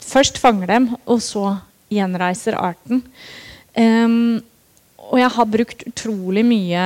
[0.00, 1.58] først fanger dem, og så
[1.92, 3.02] gjenreiser arten.
[3.76, 4.40] Um,
[5.12, 6.84] og jeg har brukt utrolig mye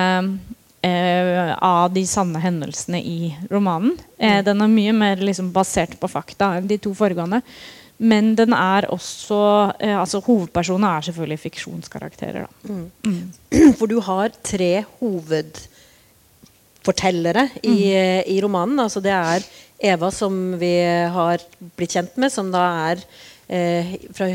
[0.82, 3.94] eh, av de sanne hendelsene i romanen.
[4.18, 4.46] Eh, mm.
[4.48, 7.42] den er mye mer liksom, basert på fakta enn de to foregående.
[7.96, 9.38] Men den er også
[9.80, 12.50] eh, altså Hovedpersonene er selvfølgelig fiksjonskarakterer.
[12.68, 12.84] Mm.
[13.06, 13.72] Mm.
[13.78, 15.62] For du har tre hoved
[16.86, 17.78] fortellere i,
[18.30, 18.82] i romanen.
[18.82, 19.46] Altså det er
[19.94, 20.74] Eva som vi
[21.12, 21.42] har
[21.76, 23.02] blitt kjent med, som da er
[23.48, 24.28] eh, fra,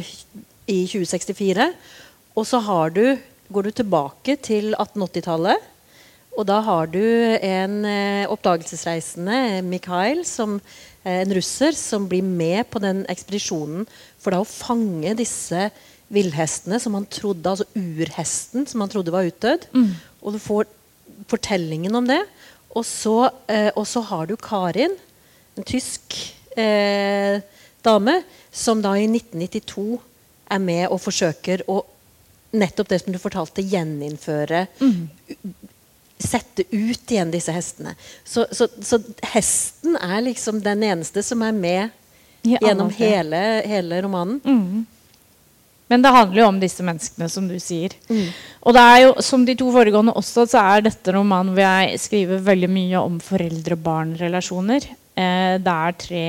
[0.70, 1.70] i 2064.
[2.38, 3.04] Og så har du,
[3.52, 5.70] går du tilbake til 1880-tallet.
[6.40, 10.62] Og da har du en eh, oppdagelsesreisende, Mikhail, som,
[11.04, 13.84] eh, en russer, som blir med på den ekspedisjonen
[14.22, 15.68] for da å fange disse
[16.12, 19.68] villhestene som han trodde, altså urhesten som han trodde var utdødd.
[20.24, 20.72] Og du får
[21.32, 22.22] fortellingen om det.
[22.76, 24.96] Og så, eh, og så har du Karin,
[25.58, 26.16] en tysk
[26.56, 27.42] eh,
[27.84, 30.00] dame, som da i 1992
[30.52, 31.82] er med og forsøker å
[32.52, 34.66] nettopp det som du fortalte, gjeninnføre
[36.22, 37.96] Sette ut igjen disse hestene.
[38.24, 39.00] Så, så, så
[39.32, 41.88] hesten er liksom den eneste som er med
[42.46, 44.38] ja, gjennom hele, hele romanen.
[44.46, 44.84] Mm.
[45.92, 47.98] Men det handler jo om disse menneskene, som du sier.
[48.62, 52.00] Og det er jo, som de to foregående også, så er dette romanen hvor jeg
[52.06, 54.88] skriver veldig mye om foreldre-barn-relasjoner.
[55.20, 56.24] Eh, det er tre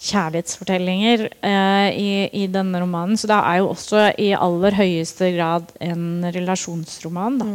[0.00, 2.10] kjærlighetsfortellinger eh, i,
[2.42, 3.18] i denne romanen.
[3.20, 7.38] Så det er jo også i aller høyeste grad en relasjonsroman.
[7.40, 7.48] Da.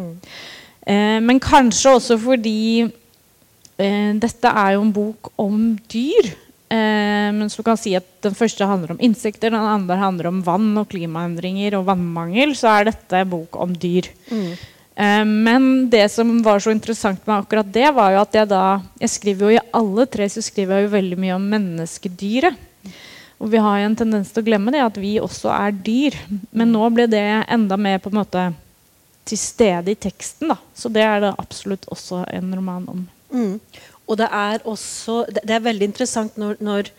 [0.86, 6.36] Eh, men kanskje også fordi eh, dette er jo en bok om dyr.
[6.70, 10.40] Eh, men så kan si at Den første handler om insekter, den andre handler om
[10.46, 12.56] vann og klimaendringer og vannmangel.
[12.58, 14.10] Så er dette en bok om dyr.
[14.34, 14.54] Eh,
[14.96, 18.62] men det som var så interessant med akkurat det, var jo at jeg da
[19.02, 22.62] Jeg skriver jo i alle tre så skriver jeg jo veldig mye om menneskedyret.
[23.44, 26.16] Og vi har jo en tendens til å glemme det, at vi også er dyr.
[26.56, 28.46] Men nå ble det enda mer på en måte
[29.28, 30.54] til stede i teksten.
[30.54, 30.58] da.
[30.74, 33.04] Så det er det absolutt også en roman om.
[33.34, 33.60] Mm.
[34.06, 36.90] Og det er også Det, er veldig interessant når, når,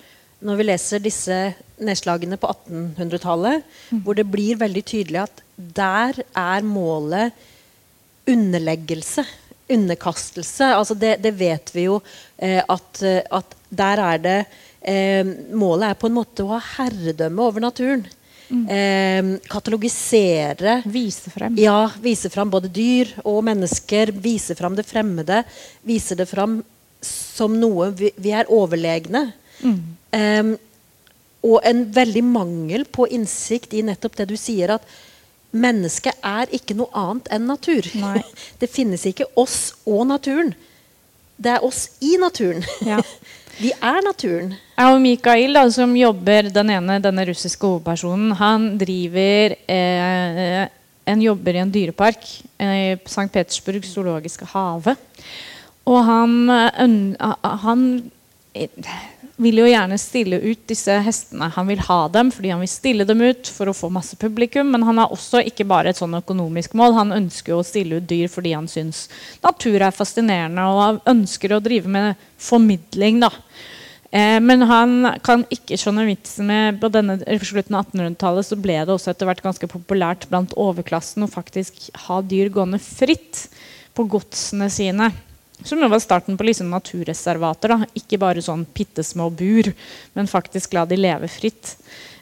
[0.42, 1.36] når vi leser disse
[1.78, 3.62] nedslagene på 1800-tallet,
[4.02, 7.32] hvor det blir veldig tydelig at der er målet
[8.26, 9.24] underleggelse.
[9.68, 10.68] Underkastelse.
[10.76, 12.00] Altså det, det vet vi jo
[12.38, 14.36] eh, at, eh, at der er det
[14.86, 18.06] eh, Målet er på en måte å ha herredømme over naturen.
[18.46, 21.56] Eh, katalogisere Vise frem.
[21.58, 24.14] ja, vise frem både dyr og mennesker.
[24.22, 25.42] Vise frem det fremmede.
[25.82, 26.60] Vise det frem
[27.02, 29.26] som noe vi, vi er overlegne.
[30.14, 30.54] Em,
[31.46, 34.86] og en veldig mangel på innsikt i nettopp det du sier, at
[35.54, 37.88] mennesket er ikke noe annet enn natur.
[38.00, 38.20] Nei.
[38.60, 40.54] Det finnes ikke oss og naturen.
[41.36, 42.64] Det er oss i naturen.
[42.86, 43.00] Ja.
[43.62, 44.54] vi er naturen.
[44.76, 50.66] Ja, og Mikael, da, som jobber, den ene, denne russiske hovedpersonen, han driver eh,
[51.06, 52.24] en jobber i en dyrepark
[52.58, 53.28] eh, i St.
[53.32, 54.96] Petersburg zoologiske hage.
[55.86, 57.84] Og han, eh, han
[58.54, 58.88] eh,
[59.36, 61.50] vil jo gjerne stille ut disse hestene.
[61.52, 64.70] Han vil ha dem fordi han vil stille dem ut for å få masse publikum.
[64.72, 66.96] Men han har også ikke bare et sånn økonomisk mål.
[66.96, 69.06] Han ønsker jo å stille ut dyr fordi han syns
[69.44, 73.20] natur er fascinerende og ønsker å drive med formidling.
[73.26, 73.32] da.
[74.10, 78.78] Eh, men han kan ikke skjønne vitsen med På denne slutten av 1800-tallet så ble
[78.78, 83.48] det også etter hvert ganske populært blant overklassen å faktisk ha dyr gående fritt
[83.96, 85.10] på godsene sine.
[85.64, 87.68] Som jo var starten på liksom naturreservater.
[87.68, 89.72] da, Ikke bare sånn bitte små bur,
[90.14, 91.76] men faktisk la de leve fritt.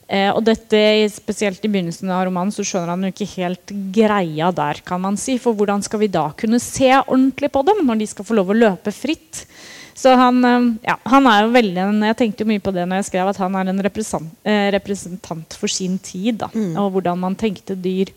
[0.06, 4.50] Eh, og dette, Spesielt i begynnelsen av romanen så skjønner han jo ikke helt greia
[4.54, 4.82] der.
[4.84, 8.06] kan man si, For hvordan skal vi da kunne se ordentlig på dem når de
[8.06, 9.46] skal få lov å løpe fritt?
[9.94, 12.86] Så han, eh, ja, han er jo veldig en, Jeg tenkte jo mye på det
[12.86, 16.38] når jeg skrev at han er en representant, eh, representant for sin tid.
[16.38, 18.12] da, Og hvordan man tenkte dyr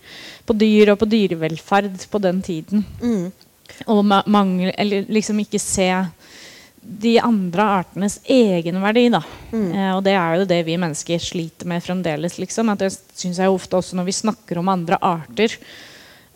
[0.45, 2.85] på dyr og på dyrevelferd på den tiden.
[3.87, 5.89] Og ma mangel, eller liksom ikke se
[6.87, 9.07] de andre artenes egenverdi.
[9.11, 9.21] Da.
[9.51, 12.37] Eh, og det er jo det vi mennesker sliter med fremdeles.
[12.39, 12.71] Liksom.
[12.71, 15.57] At det synes jeg ofte også Når vi snakker om andre arter,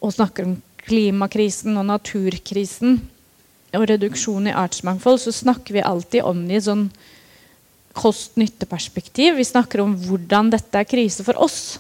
[0.02, 2.98] og snakker om klimakrisen og naturkrisen
[3.78, 6.88] og reduksjon i artsmangfold, så snakker vi alltid om det i sånn
[7.96, 9.38] kost-nytte-perspektiv.
[9.38, 11.78] Vi snakker om hvordan dette er krise for oss.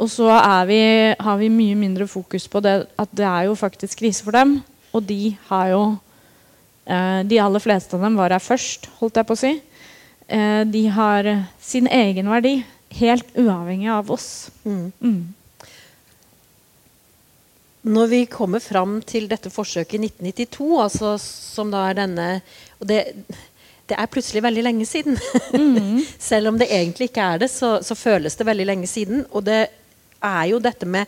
[0.00, 0.28] Og så
[0.68, 0.80] vi,
[1.18, 4.60] har vi mye mindre fokus på det, at det er jo faktisk krise for dem.
[4.92, 5.82] Og de har jo
[6.86, 9.52] eh, De aller fleste av dem var her først, holdt jeg på å si.
[10.28, 11.28] Eh, de har
[11.60, 12.58] sin egen verdi,
[12.98, 14.50] helt uavhengig av oss.
[14.64, 15.34] Mm.
[17.82, 22.28] Når vi kommer fram til dette forsøket i 1992, altså som da er denne
[22.78, 23.00] og det,
[23.90, 25.18] det er plutselig veldig lenge siden.
[26.30, 29.24] Selv om det egentlig ikke er det, så, så føles det veldig lenge siden.
[29.30, 29.66] Og det
[30.22, 31.06] er jo dette med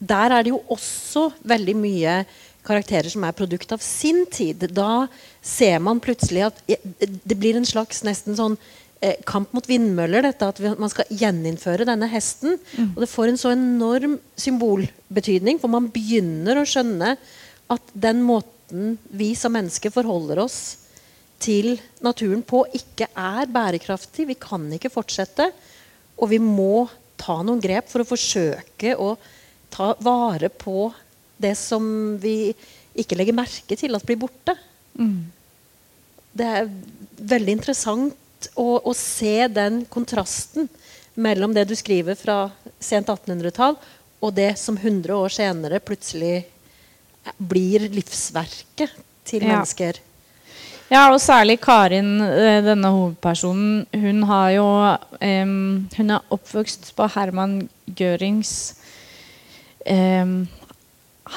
[0.00, 2.20] Der er det jo også veldig mye
[2.64, 4.64] karakterer som er produkt av sin tid.
[4.72, 5.08] Da
[5.44, 8.56] ser man plutselig at det blir en slags nesten sånn
[9.00, 12.56] eh, kamp mot vindmøller, dette at man skal gjeninnføre denne hesten.
[12.94, 17.16] Og det får en så enorm symbolbetydning, for man begynner å skjønne
[17.70, 20.76] at den måten måten vi som mennesker forholder oss
[21.40, 24.28] til naturen på, ikke er bærekraftig.
[24.28, 25.50] Vi kan ikke fortsette.
[26.20, 26.88] Og vi må
[27.20, 29.14] ta noen grep for å forsøke å
[29.70, 30.90] ta vare på
[31.40, 31.84] det som
[32.20, 32.52] vi
[32.98, 34.56] ikke legger merke til at blir borte.
[34.98, 35.30] Mm.
[36.36, 36.70] Det er
[37.30, 40.68] veldig interessant å, å se den kontrasten
[41.20, 43.76] mellom det du skriver fra sent 1800-tall,
[44.20, 46.44] og det som 100 år senere plutselig
[47.36, 48.92] blir livsverket
[49.28, 49.54] til Ja.
[49.54, 50.00] mennesker.
[50.90, 53.86] Ja, og særlig Karin, eh, denne hovedpersonen.
[53.94, 54.64] Hun har jo
[55.22, 58.74] um, Hun er oppvokst på Herman Görings
[59.86, 60.48] um,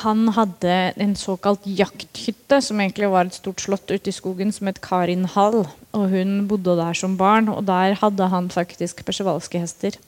[0.02, 4.66] Han hadde en såkalt jakthytte, som egentlig var et stort slott ute i skogen, som
[4.68, 5.68] het Karin Hall.
[5.94, 10.02] Og hun bodde der som barn, og der hadde han faktisk persevalske hester.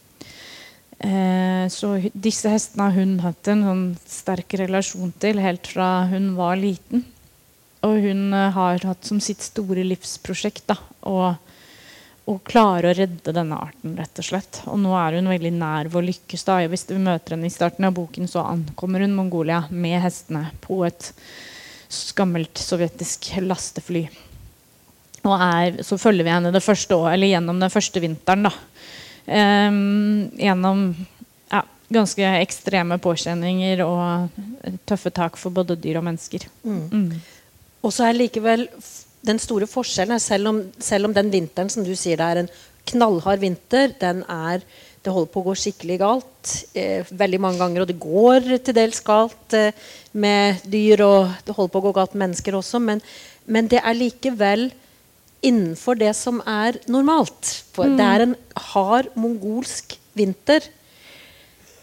[1.05, 6.33] Eh, så disse hestene har hun hatt en sånn sterk relasjon til helt fra hun
[6.33, 7.05] var liten.
[7.85, 11.33] Og hun eh, har hatt som sitt store livsprosjekt da, å,
[12.25, 14.61] å klare å redde denne arten, rett og slett.
[14.71, 16.45] Og nå er hun veldig nær ved å lykkes.
[16.47, 16.59] da.
[16.71, 20.81] Hvis vi møter henne i starten av boken, så ankommer hun Mongolia med hestene på
[20.87, 21.11] et
[21.91, 24.07] skammelt sovjetisk lastefly.
[25.25, 28.49] Og er, så følger vi henne det første år, eller gjennom den første vinteren.
[28.49, 28.53] da.
[29.25, 30.81] Um, gjennom
[31.49, 34.35] ja, ganske ekstreme påkjenninger og
[34.85, 36.45] tøffe tak for både dyr og mennesker.
[36.61, 37.15] Mm.
[37.85, 38.65] Og så er likevel
[39.25, 42.51] den store forskjellen selv om, selv om den vinteren som du sier det er en
[42.85, 44.65] knallhard vinter, den er
[45.05, 47.83] det holder på å gå skikkelig galt eh, veldig mange ganger.
[47.83, 49.75] Og det går til dels galt eh,
[50.17, 52.81] med dyr, og det holder på å gå galt med mennesker også.
[52.81, 53.03] Men,
[53.45, 54.65] men det er likevel
[55.45, 57.51] innenfor det som er normalt.
[57.75, 58.33] For Det er en
[58.71, 60.65] hard mongolsk vinter.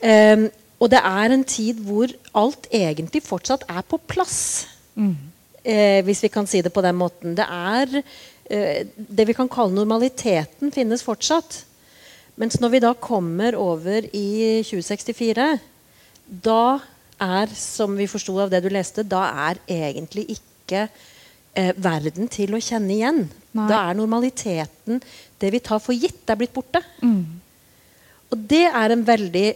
[0.03, 0.49] Eh,
[0.83, 4.43] og det er en tid hvor alt egentlig fortsatt er på plass.
[5.63, 7.37] Eh, hvis vi kan si det på den måten.
[7.39, 8.01] Det er
[8.51, 11.63] eh, Det vi kan kalle normaliteten, finnes fortsatt.
[12.35, 15.61] Mens når vi da kommer over i 2064,
[16.43, 16.81] da
[17.23, 20.87] er, som vi forsto av det du leste, da er egentlig ikke
[21.55, 23.23] eh, verden til å kjenne igjen.
[23.53, 23.69] Nei.
[23.71, 25.03] Da er normaliteten,
[25.39, 26.83] det vi tar for gitt, er blitt borte.
[27.05, 27.39] Mm.
[28.33, 29.49] Og det er en veldig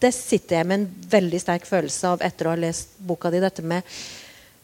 [0.00, 3.40] Det sitter jeg med en veldig sterk følelse av etter å ha lest boka di.
[3.42, 3.84] Dette med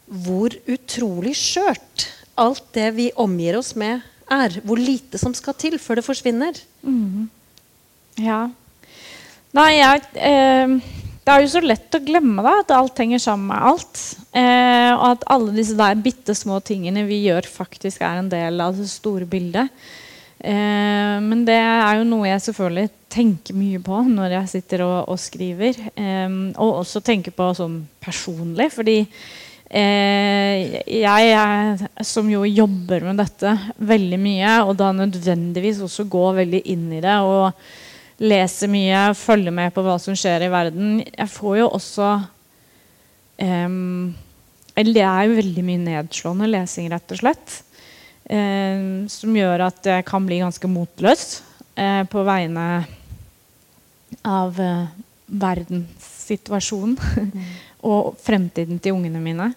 [0.06, 2.06] hvor utrolig skjørt
[2.38, 4.60] alt det vi omgir oss med, er.
[4.66, 6.58] Hvor lite som skal til før det forsvinner.
[8.20, 8.46] Ja.
[9.56, 10.72] Nei, jeg eh,
[11.26, 14.02] Det er jo så lett å glemme da, at alt henger sammen med alt.
[14.30, 18.60] Eh, og at alle disse der bitte små tingene vi gjør, faktisk er en del
[18.62, 19.72] av det store bildet.
[20.38, 24.98] Eh, men det er jo noe jeg selvfølgelig tenker mye på når jeg sitter og,
[25.10, 25.80] og skriver.
[25.96, 29.00] Eh, og også tenker på sånn personlig, fordi
[29.66, 36.38] Eh, jeg jeg, som jo jobber med dette veldig mye, og da nødvendigvis også går
[36.42, 37.50] veldig inn i det og
[38.22, 42.12] leser mye, følger med på hva som skjer i verden Jeg får jo også
[43.42, 43.74] eh,
[44.76, 47.59] det er jo veldig mye nedslående lesing, rett og slett.
[48.29, 51.40] Eh, som gjør at jeg kan bli ganske motløs
[51.79, 52.66] eh, på vegne
[54.26, 54.88] av eh,
[55.26, 56.96] verdenssituasjonen
[57.87, 59.53] og fremtiden til ungene mine.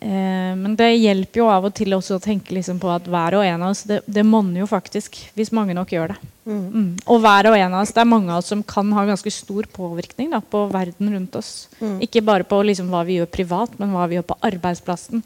[0.00, 3.38] Eh, men det hjelper jo av og til også å tenke liksom på at hver
[3.38, 6.18] og en av oss det, det monner jo faktisk, hvis mange nok gjør det.
[6.46, 6.90] Mm.
[7.10, 9.32] Og hver og en av oss, det er mange av oss som kan ha ganske
[9.34, 11.54] stor påvirkning da, på verden rundt oss.
[12.04, 15.24] Ikke bare på liksom, hva vi gjør privat, men hva vi gjør på arbeidsplassen.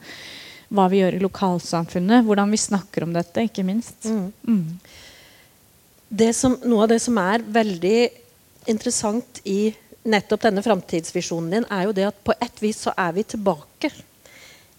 [0.71, 2.25] Hva vi gjør i lokalsamfunnet.
[2.25, 4.07] Hvordan vi snakker om dette, ikke minst.
[4.07, 4.79] Mm.
[6.09, 7.99] det som, noe av det som er veldig
[8.71, 9.73] interessant i
[10.09, 13.91] nettopp denne framtidsvisjonen din, er jo det at på et vis så er vi tilbake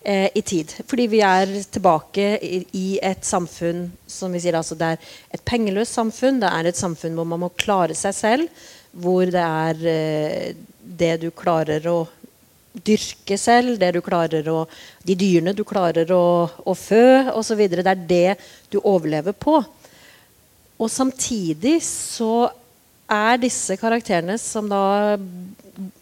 [0.04, 0.74] eh, i tid.
[0.88, 5.46] Fordi vi er tilbake i, i et samfunn som vi sier altså det er et
[5.46, 6.42] pengeløst samfunn.
[6.42, 8.66] Det er et samfunn hvor man må klare seg selv.
[8.92, 12.00] Hvor det er eh, det du klarer å
[12.72, 14.64] dyrke selv, det du klarer å,
[15.04, 17.66] de dyrene du klarer å, å fø osv.
[17.68, 18.40] Det er det
[18.72, 19.60] du overlever på.
[20.82, 22.48] Og samtidig så
[23.12, 25.18] er disse karakterene som da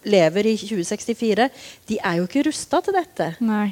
[0.07, 1.49] lever i 2064,
[1.89, 3.31] de er jo ikke rusta til dette.
[3.43, 3.71] Nei.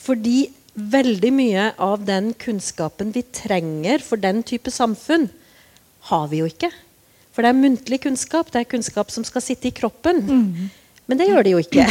[0.00, 5.30] Fordi veldig mye av den kunnskapen vi trenger for den type samfunn,
[6.10, 6.70] har vi jo ikke.
[7.34, 8.52] For det er muntlig kunnskap.
[8.52, 10.22] Det er kunnskap som skal sitte i kroppen.
[11.06, 11.84] Men det gjør det jo ikke.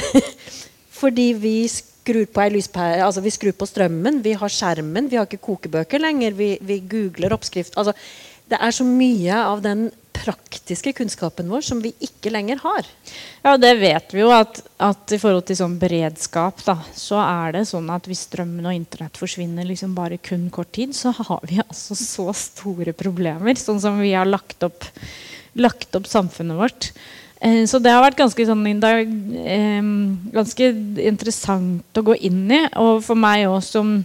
[1.01, 5.27] Fordi vi skrur på lyspære, altså vi skrur på strømmen, vi har skjermen, vi har
[5.27, 6.37] ikke kokebøker lenger.
[6.37, 7.75] Vi, vi googler oppskrift.
[7.77, 7.93] Altså,
[8.49, 12.87] det er så mye av den praktiske kunnskapen vår som vi ikke lenger har.
[13.45, 17.57] Ja, det vet vi jo at, at i forhold til sånn beredskap, da, så er
[17.57, 21.43] det sånn at hvis strømmen og internett forsvinner liksom bare kun kort tid, så har
[21.47, 23.59] vi altså så store problemer.
[23.59, 24.87] Sånn som vi har lagt opp,
[25.59, 26.91] lagt opp samfunnet vårt.
[27.45, 29.89] Eh, så det har vært ganske, sånn, eh,
[30.33, 30.69] ganske
[31.03, 32.61] interessant å gå inn i.
[32.81, 33.97] Og for meg òg som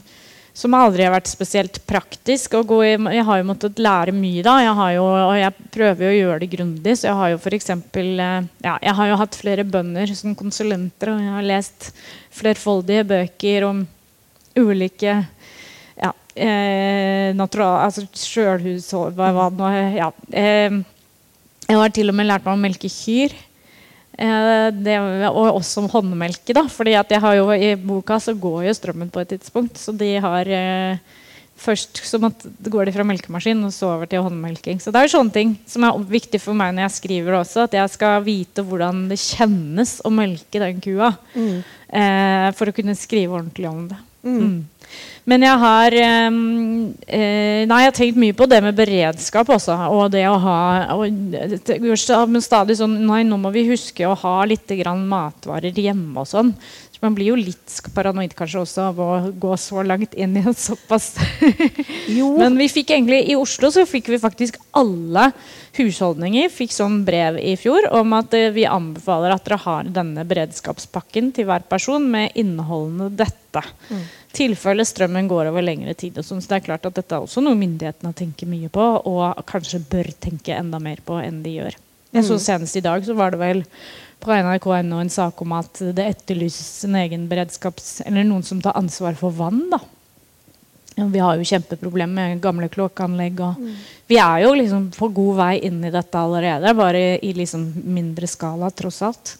[0.56, 2.56] som aldri har vært spesielt praktisk.
[2.58, 4.56] I, jeg har jo måttet lære mye da.
[4.64, 6.96] Jeg jo, og jeg prøver jo å gjøre det grundig.
[6.98, 11.14] Så jeg har jo eksempel, eh, ja, jeg har jo hatt flere bønder som konsulenter.
[11.14, 11.90] Og jeg har lest
[12.34, 13.84] flerfoldige bøker om
[14.58, 15.14] ulike
[16.00, 20.80] ja, eh, natural, altså sjølhushold hva, hva, ja, eh,
[21.70, 23.36] Jeg har til og med lært meg å melke kyr.
[24.20, 24.98] Eh, det,
[25.30, 26.66] og også håndmelke, da.
[26.68, 26.92] fordi
[27.38, 29.78] jo, i boka så går jo strømmen på et tidspunkt.
[29.80, 30.98] Så de har eh,
[31.60, 34.80] først så går de fra melkemaskin og så over til håndmelking.
[34.80, 37.64] Så det er jo sånne ting som er viktig for meg når jeg skriver også.
[37.64, 41.14] At jeg skal vite hvordan det kjennes å melke den kua.
[41.32, 41.58] Mm.
[41.88, 44.00] Eh, for å kunne skrive ordentlig om det.
[44.20, 44.58] Mm.
[45.28, 46.30] Men jeg har eh,
[47.68, 49.76] Nei, jeg har tenkt mye på det med beredskap også.
[49.92, 50.58] Og det å ha
[50.96, 51.06] og,
[52.42, 56.54] stadig sånn Nei, nå må vi huske å ha litt matvarer hjemme og sånn.
[56.90, 59.08] Så man blir jo litt paranoid kanskje også av å
[59.40, 61.14] gå så langt inn i en såpass
[62.40, 65.30] Men vi fikk egentlig i Oslo så fikk vi faktisk alle
[65.78, 70.26] husholdninger fikk sånn brev i fjor om at eh, vi anbefaler at dere har denne
[70.28, 73.64] beredskapspakken til hver person med inneholdende dette.
[73.88, 74.02] Mm
[74.36, 76.18] tilfelle strømmen går over lengre tid.
[76.24, 76.42] Sånn.
[76.42, 79.82] så det er klart at Dette er også noe myndighetene tenker mye på, og kanskje
[79.90, 81.78] bør tenke enda mer på enn de gjør.
[82.10, 82.42] Jeg så mm.
[82.42, 83.62] Senest i dag så var det vel
[84.20, 88.00] på nrk.no en sak om at det etterlyses en egen beredskaps...
[88.06, 89.62] Eller noen som tar ansvar for vann.
[89.72, 89.80] da.
[91.00, 93.38] Vi har jo kjempeproblemer med gamle kloakkanlegg.
[93.40, 93.76] Mm.
[94.10, 98.28] Vi er jo liksom på god vei inn i dette allerede, bare i liksom mindre
[98.28, 99.36] skala, tross alt.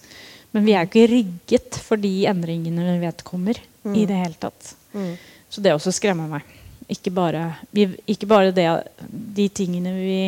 [0.55, 3.59] Men vi er jo ikke rigget for de endringene vi vet kommer.
[3.83, 3.95] Mm.
[3.95, 4.75] i det hele tatt.
[4.93, 5.13] Mm.
[5.51, 6.57] Så det også skremmer meg.
[6.91, 8.67] Ikke bare, vi, ikke bare det,
[9.07, 10.21] de tingene vi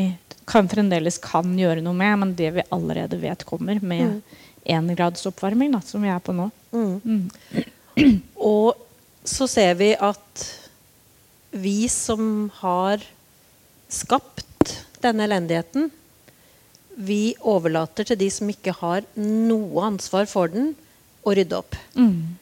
[0.48, 4.22] kan, fremdeles kan gjøre noe med, men det vi allerede vet kommer med
[4.64, 4.94] én mm.
[4.96, 6.50] grads oppvarming, da, som vi er på nå.
[6.72, 7.00] Mm.
[7.04, 8.22] Mm.
[8.54, 8.76] Og
[9.28, 10.46] så ser vi at
[11.54, 13.04] vi som har
[13.92, 15.92] skapt denne elendigheten,
[16.94, 20.74] vi overlater til de som ikke har noe ansvar for den,
[21.24, 21.78] å rydde opp.
[21.96, 22.36] Mm.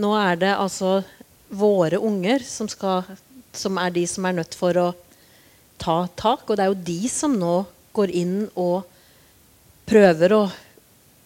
[0.00, 1.02] Nå er det altså
[1.48, 3.04] våre unger som, skal,
[3.52, 4.88] som, er de som er nødt for å
[5.80, 6.48] ta tak.
[6.48, 7.56] Og det er jo de som nå
[7.94, 8.84] går inn og
[9.88, 10.42] prøver å,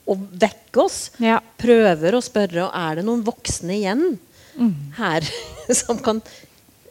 [0.09, 1.01] å vekke oss.
[1.23, 1.39] Ja.
[1.61, 4.05] Prøver å spørre er det noen voksne igjen
[4.59, 4.77] mm.
[4.99, 5.27] her
[5.81, 6.23] som kan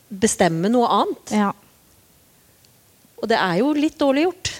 [0.07, 1.35] bestemme noe annet.
[1.35, 1.51] Ja.
[3.17, 4.53] Og det er jo litt dårlig gjort.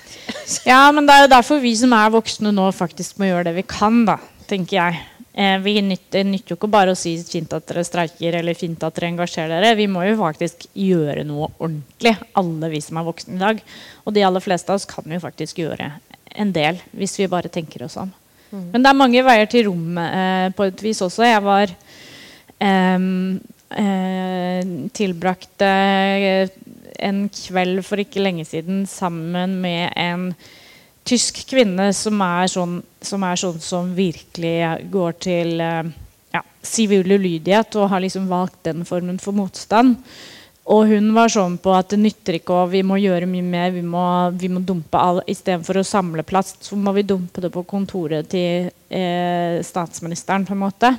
[0.66, 3.60] ja, men det er jo derfor vi som er voksne nå, faktisk må gjøre det
[3.60, 4.18] vi kan, da,
[4.50, 5.06] tenker jeg.
[5.38, 8.82] Eh, vi nytter, nytter, jo ikke bare å si fint at dere streiker eller fint
[8.82, 9.76] at dere engasjerer dere.
[9.78, 13.62] Vi må jo faktisk gjøre noe ordentlig, alle vi som er voksne i dag.
[14.06, 15.92] Og de aller fleste av oss kan jo faktisk gjøre
[16.38, 18.10] en del hvis vi bare tenker oss om.
[18.50, 18.66] Mm.
[18.74, 21.28] Men det er mange veier til rommet eh, på et vis også.
[21.28, 23.08] Jeg var eh,
[23.84, 25.72] eh, tilbrakte
[26.98, 30.32] en kveld for ikke lenge siden sammen med en
[31.08, 35.92] tysk kvinne som er sånn som, er sånn som virkelig går til eh,
[36.36, 39.96] ja, sivil ulydighet og har liksom valgt den formen for motstand.
[40.68, 43.70] Og hun var sånn på at det nytter ikke, og vi må gjøre mye mer.
[43.72, 44.04] Vi må,
[44.36, 48.28] vi må dumpe all, Istedenfor å samle plast, så må vi dumpe det på kontoret
[48.34, 50.44] til eh, statsministeren.
[50.44, 50.92] på en måte.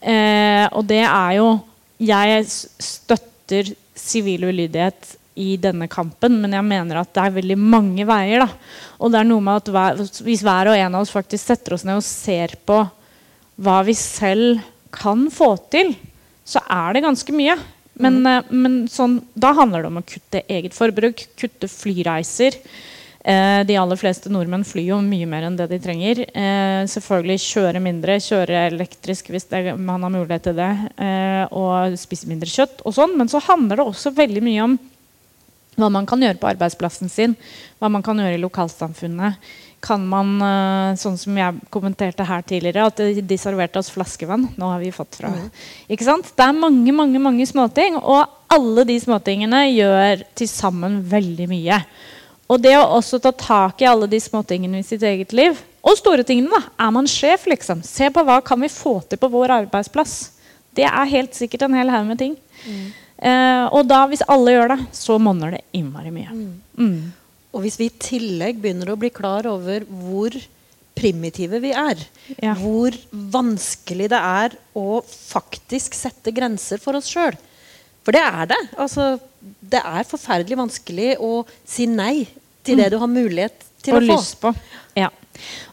[0.00, 1.58] Eh, og det er jo
[2.00, 8.06] Jeg støtter sivil ulydighet i denne kampen, men jeg mener at det er veldig mange
[8.08, 8.44] veier.
[8.44, 8.48] Da.
[8.98, 11.76] Og det er noe med at hver, Hvis hver og en av oss faktisk setter
[11.76, 12.82] oss ned og ser på
[13.60, 14.62] hva vi selv
[14.94, 15.94] kan få til,
[16.44, 17.56] så er det ganske mye.
[18.00, 18.30] Men, mm.
[18.30, 22.56] Eh, men sånn, da handler det om å kutte eget forbruk, kutte flyreiser.
[23.20, 26.22] Eh, de aller fleste nordmenn flyr jo mye mer enn det de trenger.
[26.24, 30.70] Eh, selvfølgelig kjøre mindre, kjøre elektrisk hvis det, man har mulighet til det.
[31.04, 33.18] Eh, og spise mindre kjøtt og sånn.
[33.20, 34.78] Men så handler det også veldig mye om
[35.80, 37.34] hva man kan gjøre på arbeidsplassen sin,
[37.80, 39.50] hva man kan gjøre i lokalsamfunnet.
[39.80, 44.50] Kan man, eh, sånn som jeg kommenterte her tidligere, at de serverte oss flaskevann.
[44.60, 45.48] Nå har vi fått fra mm.
[45.88, 46.28] Ikke sant?
[46.36, 51.80] Det er mange mange, mange småting, og alle de småtingene gjør til sammen veldig mye.
[52.50, 55.96] Og det å også ta tak i alle de småtingene i sitt eget liv, og
[55.96, 56.74] store tingene, da.
[56.84, 57.84] Er man sjef, liksom?
[57.86, 60.16] Se på hva kan vi få til på vår arbeidsplass.
[60.76, 62.34] Det er helt sikkert en hel haug med ting.
[62.66, 62.90] Mm.
[63.20, 66.30] Eh, og da, hvis alle gjør det, så monner det innmari mye.
[66.32, 66.54] Mm.
[66.80, 67.12] Mm.
[67.52, 70.36] Og hvis vi i tillegg begynner å bli klar over hvor
[70.96, 72.00] primitive vi er,
[72.42, 72.54] Ja.
[72.54, 77.36] hvor vanskelig det er å faktisk sette grenser for oss sjøl
[78.04, 78.58] For det er det.
[78.80, 79.20] Altså,
[79.60, 82.26] det er forferdelig vanskelig å si nei
[82.64, 83.52] til det du har mulighet
[83.84, 84.16] til og å få.
[84.16, 84.54] lyst på.
[84.96, 85.10] Ja.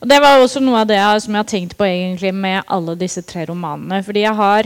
[0.02, 2.64] Og det var også noe av det jeg- som jeg har tenkt på egentlig med
[2.68, 4.04] alle disse tre romanene.
[4.04, 4.64] Fordi jeg har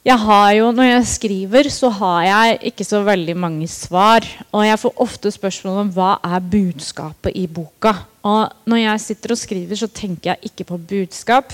[0.00, 4.24] jeg har jo, Når jeg skriver, så har jeg ikke så veldig mange svar.
[4.52, 7.92] Og jeg får ofte spørsmål om hva er budskapet i boka.
[8.24, 11.52] Og når jeg sitter og skriver, så tenker jeg ikke på budskap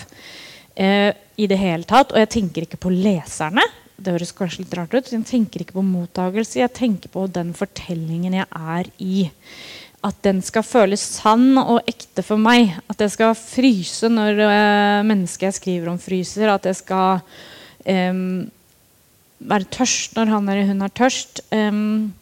[0.77, 2.15] eh, i det hele tatt.
[2.15, 3.65] Og jeg tenker ikke på leserne.
[3.99, 5.11] Det høres kanskje litt rart ut.
[5.11, 6.61] Jeg tenker ikke på mottagelse.
[6.61, 9.27] Jeg tenker på den fortellingen jeg er i.
[10.07, 12.77] At den skal føles sann og ekte for meg.
[12.87, 16.55] At jeg skal fryse når eh, mennesket jeg skriver om, fryser.
[16.55, 17.27] At jeg skal
[17.89, 18.21] em,
[19.39, 21.43] være tørst når han eller hun er tørst.
[21.55, 22.15] Um,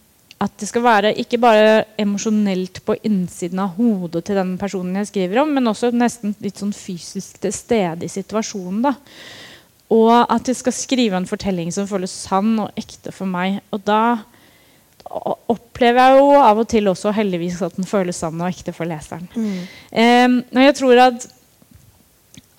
[0.42, 5.08] at det skal være ikke bare emosjonelt på innsiden av hodet til den personen jeg
[5.12, 8.82] skriver om, men også nesten litt sånn fysisk til stede i situasjonen.
[8.84, 8.94] da.
[9.94, 13.60] Og at jeg skal skrive en fortelling som føles sann og ekte for meg.
[13.72, 14.02] Og da
[15.52, 18.88] opplever jeg jo av og til også heldigvis at den føles sann og ekte for
[18.90, 19.28] leseren.
[19.92, 21.26] Em, og jeg tror at,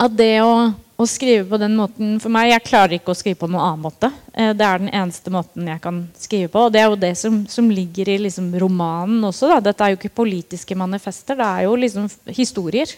[0.06, 3.40] at det å, å skrive på den måten For meg, jeg klarer ikke å skrive
[3.42, 4.10] på noen annen måte.
[4.32, 6.66] Eh, det er den eneste måten jeg kan skrive på.
[6.66, 9.50] Og det er jo det som, som ligger i liksom, romanen også.
[9.52, 9.60] Da.
[9.68, 12.96] Dette er jo ikke politiske manifester, det er jo liksom historier.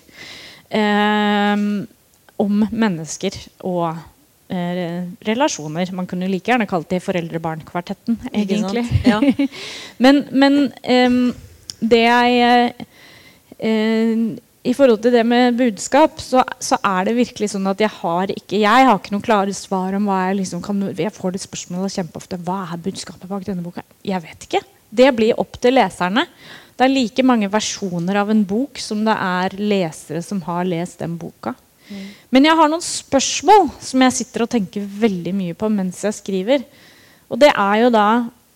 [0.70, 1.66] eh,
[2.38, 3.34] om mennesker
[3.66, 3.88] og
[4.52, 5.90] eh, relasjoner.
[5.94, 8.84] Man kunne like gjerne kalt det foreldre-barn-kvartetten, egentlig.
[9.08, 9.18] Ja.
[10.04, 11.18] men men eh,
[11.80, 12.74] det jeg
[13.58, 14.28] eh,
[14.66, 18.32] I forhold til det med budskap, så, så er det virkelig sånn at jeg har
[18.34, 21.42] ikke jeg har ikke noen klare svar om hva jeg liksom kan Jeg får det
[21.44, 22.40] spørsmålet kjempeofte.
[22.42, 23.86] Hva er budskapet bak denne boka?
[24.06, 24.64] Jeg vet ikke.
[24.90, 26.26] Det blir opp til leserne.
[26.78, 31.00] Det er like mange versjoner av en bok som det er lesere som har lest
[31.02, 31.54] den boka.
[32.34, 36.18] Men jeg har noen spørsmål som jeg sitter og tenker veldig mye på mens jeg
[36.18, 36.66] skriver.
[37.28, 38.08] Og det er jo da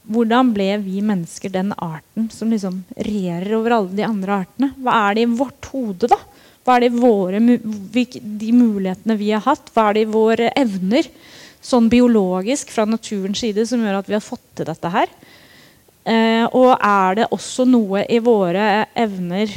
[0.03, 4.73] hvordan ble vi mennesker den arten som liksom regjerer over alle de andre artene?
[4.83, 6.19] Hva er det i vårt hode, da?
[6.63, 9.71] Hva er det i våre, de mulighetene vi har hatt?
[9.75, 11.09] Hva er det i våre evner,
[11.63, 15.11] sånn biologisk fra naturens side, som gjør at vi har fått til dette her?
[16.03, 19.55] Eh, og er det også noe i våre evner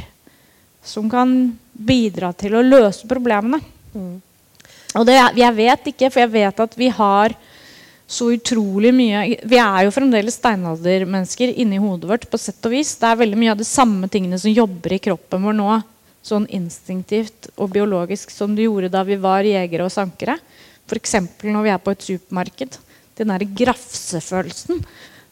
[0.86, 1.34] som kan
[1.74, 3.62] bidra til å løse problemene?
[4.96, 7.34] Og det, jeg vet ikke, for jeg vet at vi har
[8.08, 12.30] så utrolig mye Vi er jo fremdeles steinaldermennesker inni hodet vårt.
[12.30, 12.96] på sett og vis.
[13.02, 15.82] Det er veldig mye av de samme tingene som jobber i kroppen vår nå,
[16.22, 20.38] sånn instinktivt og biologisk, som det gjorde da vi var jegere og sankere.
[20.86, 21.16] F.eks.
[21.44, 22.78] når vi er på et supermarked.
[23.18, 24.84] Den derre grafsefølelsen.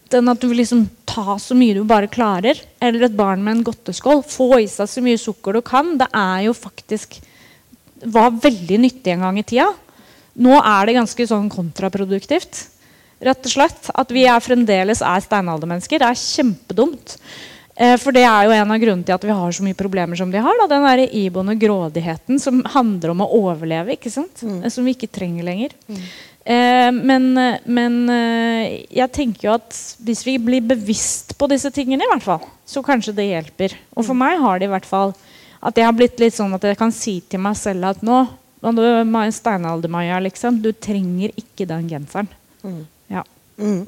[0.10, 2.58] Den at du vil liksom ta så mye du bare klarer.
[2.82, 4.24] Eller et barn med en godteskål.
[4.26, 5.94] Få i seg så mye sukker du kan.
[6.00, 7.20] Det er jo faktisk
[8.04, 9.70] var veldig nyttig en gang i tida.
[10.42, 12.68] Nå er det ganske sånn kontraproduktivt.
[13.24, 13.90] Rett og slett.
[13.94, 16.02] At vi er fremdeles er steinaldermennesker.
[16.02, 17.18] Det er kjempedumt.
[17.76, 20.20] Eh, for det er jo en av grunnene til at vi har så mye problemer
[20.20, 20.60] som vi har.
[20.62, 20.68] Da.
[20.70, 24.44] Den der iboende grådigheten som handler om å overleve, ikke sant?
[24.44, 24.62] Mm.
[24.70, 25.74] som vi ikke trenger lenger.
[26.44, 27.32] Eh, men
[27.66, 32.26] men eh, jeg tenker jo at hvis vi blir bevisst på disse tingene, i hvert
[32.26, 33.78] fall, så kanskje det hjelper.
[33.96, 35.16] Og for meg har det i hvert fall
[35.64, 38.26] at jeg har blitt litt sånn at jeg kan si til meg selv at nå
[38.64, 40.62] nå du Ma- Steinalder-Maja, liksom.
[40.64, 42.30] Du trenger ikke den genseren.
[43.12, 43.24] Ja.
[43.60, 43.84] Mm.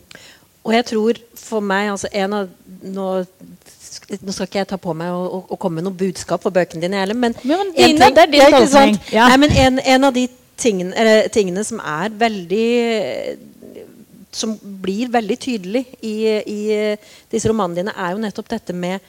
[0.65, 2.49] Og jeg tror for meg altså en av,
[2.83, 6.41] nå, nå skal ikke jeg ta på meg å, å, å komme med noe budskap
[6.43, 8.97] for bøkene dine heller, men, men en dine, ting- det er din Ja, tolkning.
[9.13, 9.27] Ja.
[9.31, 10.25] Nei, men en, en av de
[10.57, 12.65] tingene, eller, tingene som er veldig
[14.35, 16.59] Som blir veldig tydelig i, i
[17.31, 18.99] disse romanene dine, er jo nettopp dette med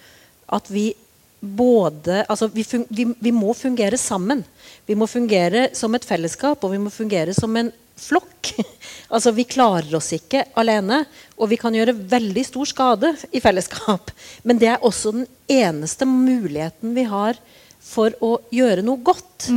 [0.54, 0.92] at vi
[1.40, 4.44] både altså vi, fun vi, vi må fungere sammen.
[4.86, 8.52] Vi må fungere som et fellesskap, og vi må fungere som en flokk.
[9.14, 11.02] altså Vi klarer oss ikke alene,
[11.36, 14.12] og vi kan gjøre veldig stor skade i fellesskap.
[14.44, 17.38] Men det er også den eneste muligheten vi har
[17.86, 19.48] for å gjøre noe godt.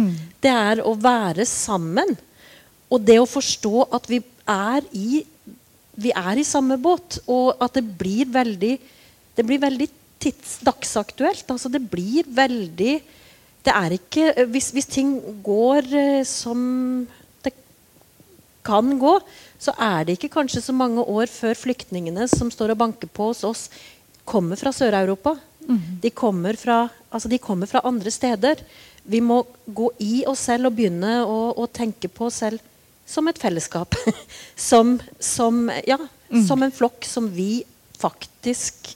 [0.42, 2.16] Det er å være sammen.
[2.90, 5.24] Og det å forstå at vi er i,
[6.00, 8.74] vi er i samme båt, og at det blir veldig,
[9.38, 9.90] det blir veldig
[10.20, 11.48] tids, dagsaktuelt.
[11.48, 13.00] Altså det blir veldig
[13.66, 17.08] Det er ikke Hvis, hvis ting går eh, som
[17.44, 17.54] det
[18.64, 19.20] kan gå,
[19.60, 23.32] så er det ikke kanskje så mange år før flyktningene som står og banker på
[23.32, 23.70] hos oss,
[24.24, 25.36] kommer fra Sør-Europa.
[26.02, 28.62] De, kommer fra, altså de kommer fra andre steder.
[29.04, 32.64] Vi må gå i oss selv og begynne å, å tenke på oss selv
[33.10, 33.98] som et fellesskap.
[34.70, 36.00] som, som, ja,
[36.48, 37.64] som en flokk som vi
[38.00, 38.94] faktisk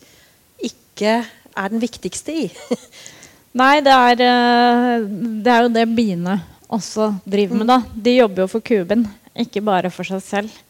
[0.93, 1.17] ikke
[1.53, 2.47] er den viktigste i?
[3.59, 5.07] Nei, det er, eh,
[5.45, 6.39] det er jo det biene
[6.73, 7.69] også driver med.
[7.69, 7.81] da.
[7.93, 9.05] De jobber jo for kuben,
[9.37, 10.61] ikke bare for seg selv.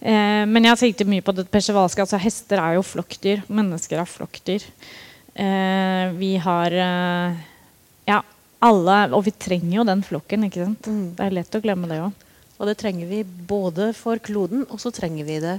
[0.00, 3.44] Eh, men jeg tenkte mye på det persevalske altså Hester er jo flokkdyr.
[3.52, 4.64] Mennesker er flokkdyr.
[5.34, 7.36] Eh, vi har eh,
[8.08, 8.16] Ja,
[8.60, 10.44] alle Og vi trenger jo den flokken.
[10.48, 10.88] ikke sant?
[10.88, 11.06] Mm.
[11.16, 12.26] Det er lett å glemme det òg.
[12.60, 15.56] Og det trenger vi både for kloden, og så trenger vi det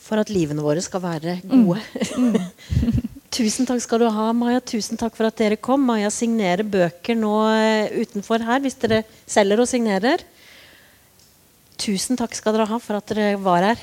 [0.00, 1.82] for at livene våre skal være gode.
[3.36, 4.62] Tusen takk skal du ha, Maja.
[4.64, 5.82] Tusen takk for at dere kom.
[5.84, 10.24] Maja signerer bøker nå eh, utenfor her hvis dere selger og signerer.
[11.76, 13.82] Tusen takk skal dere ha for at dere var her.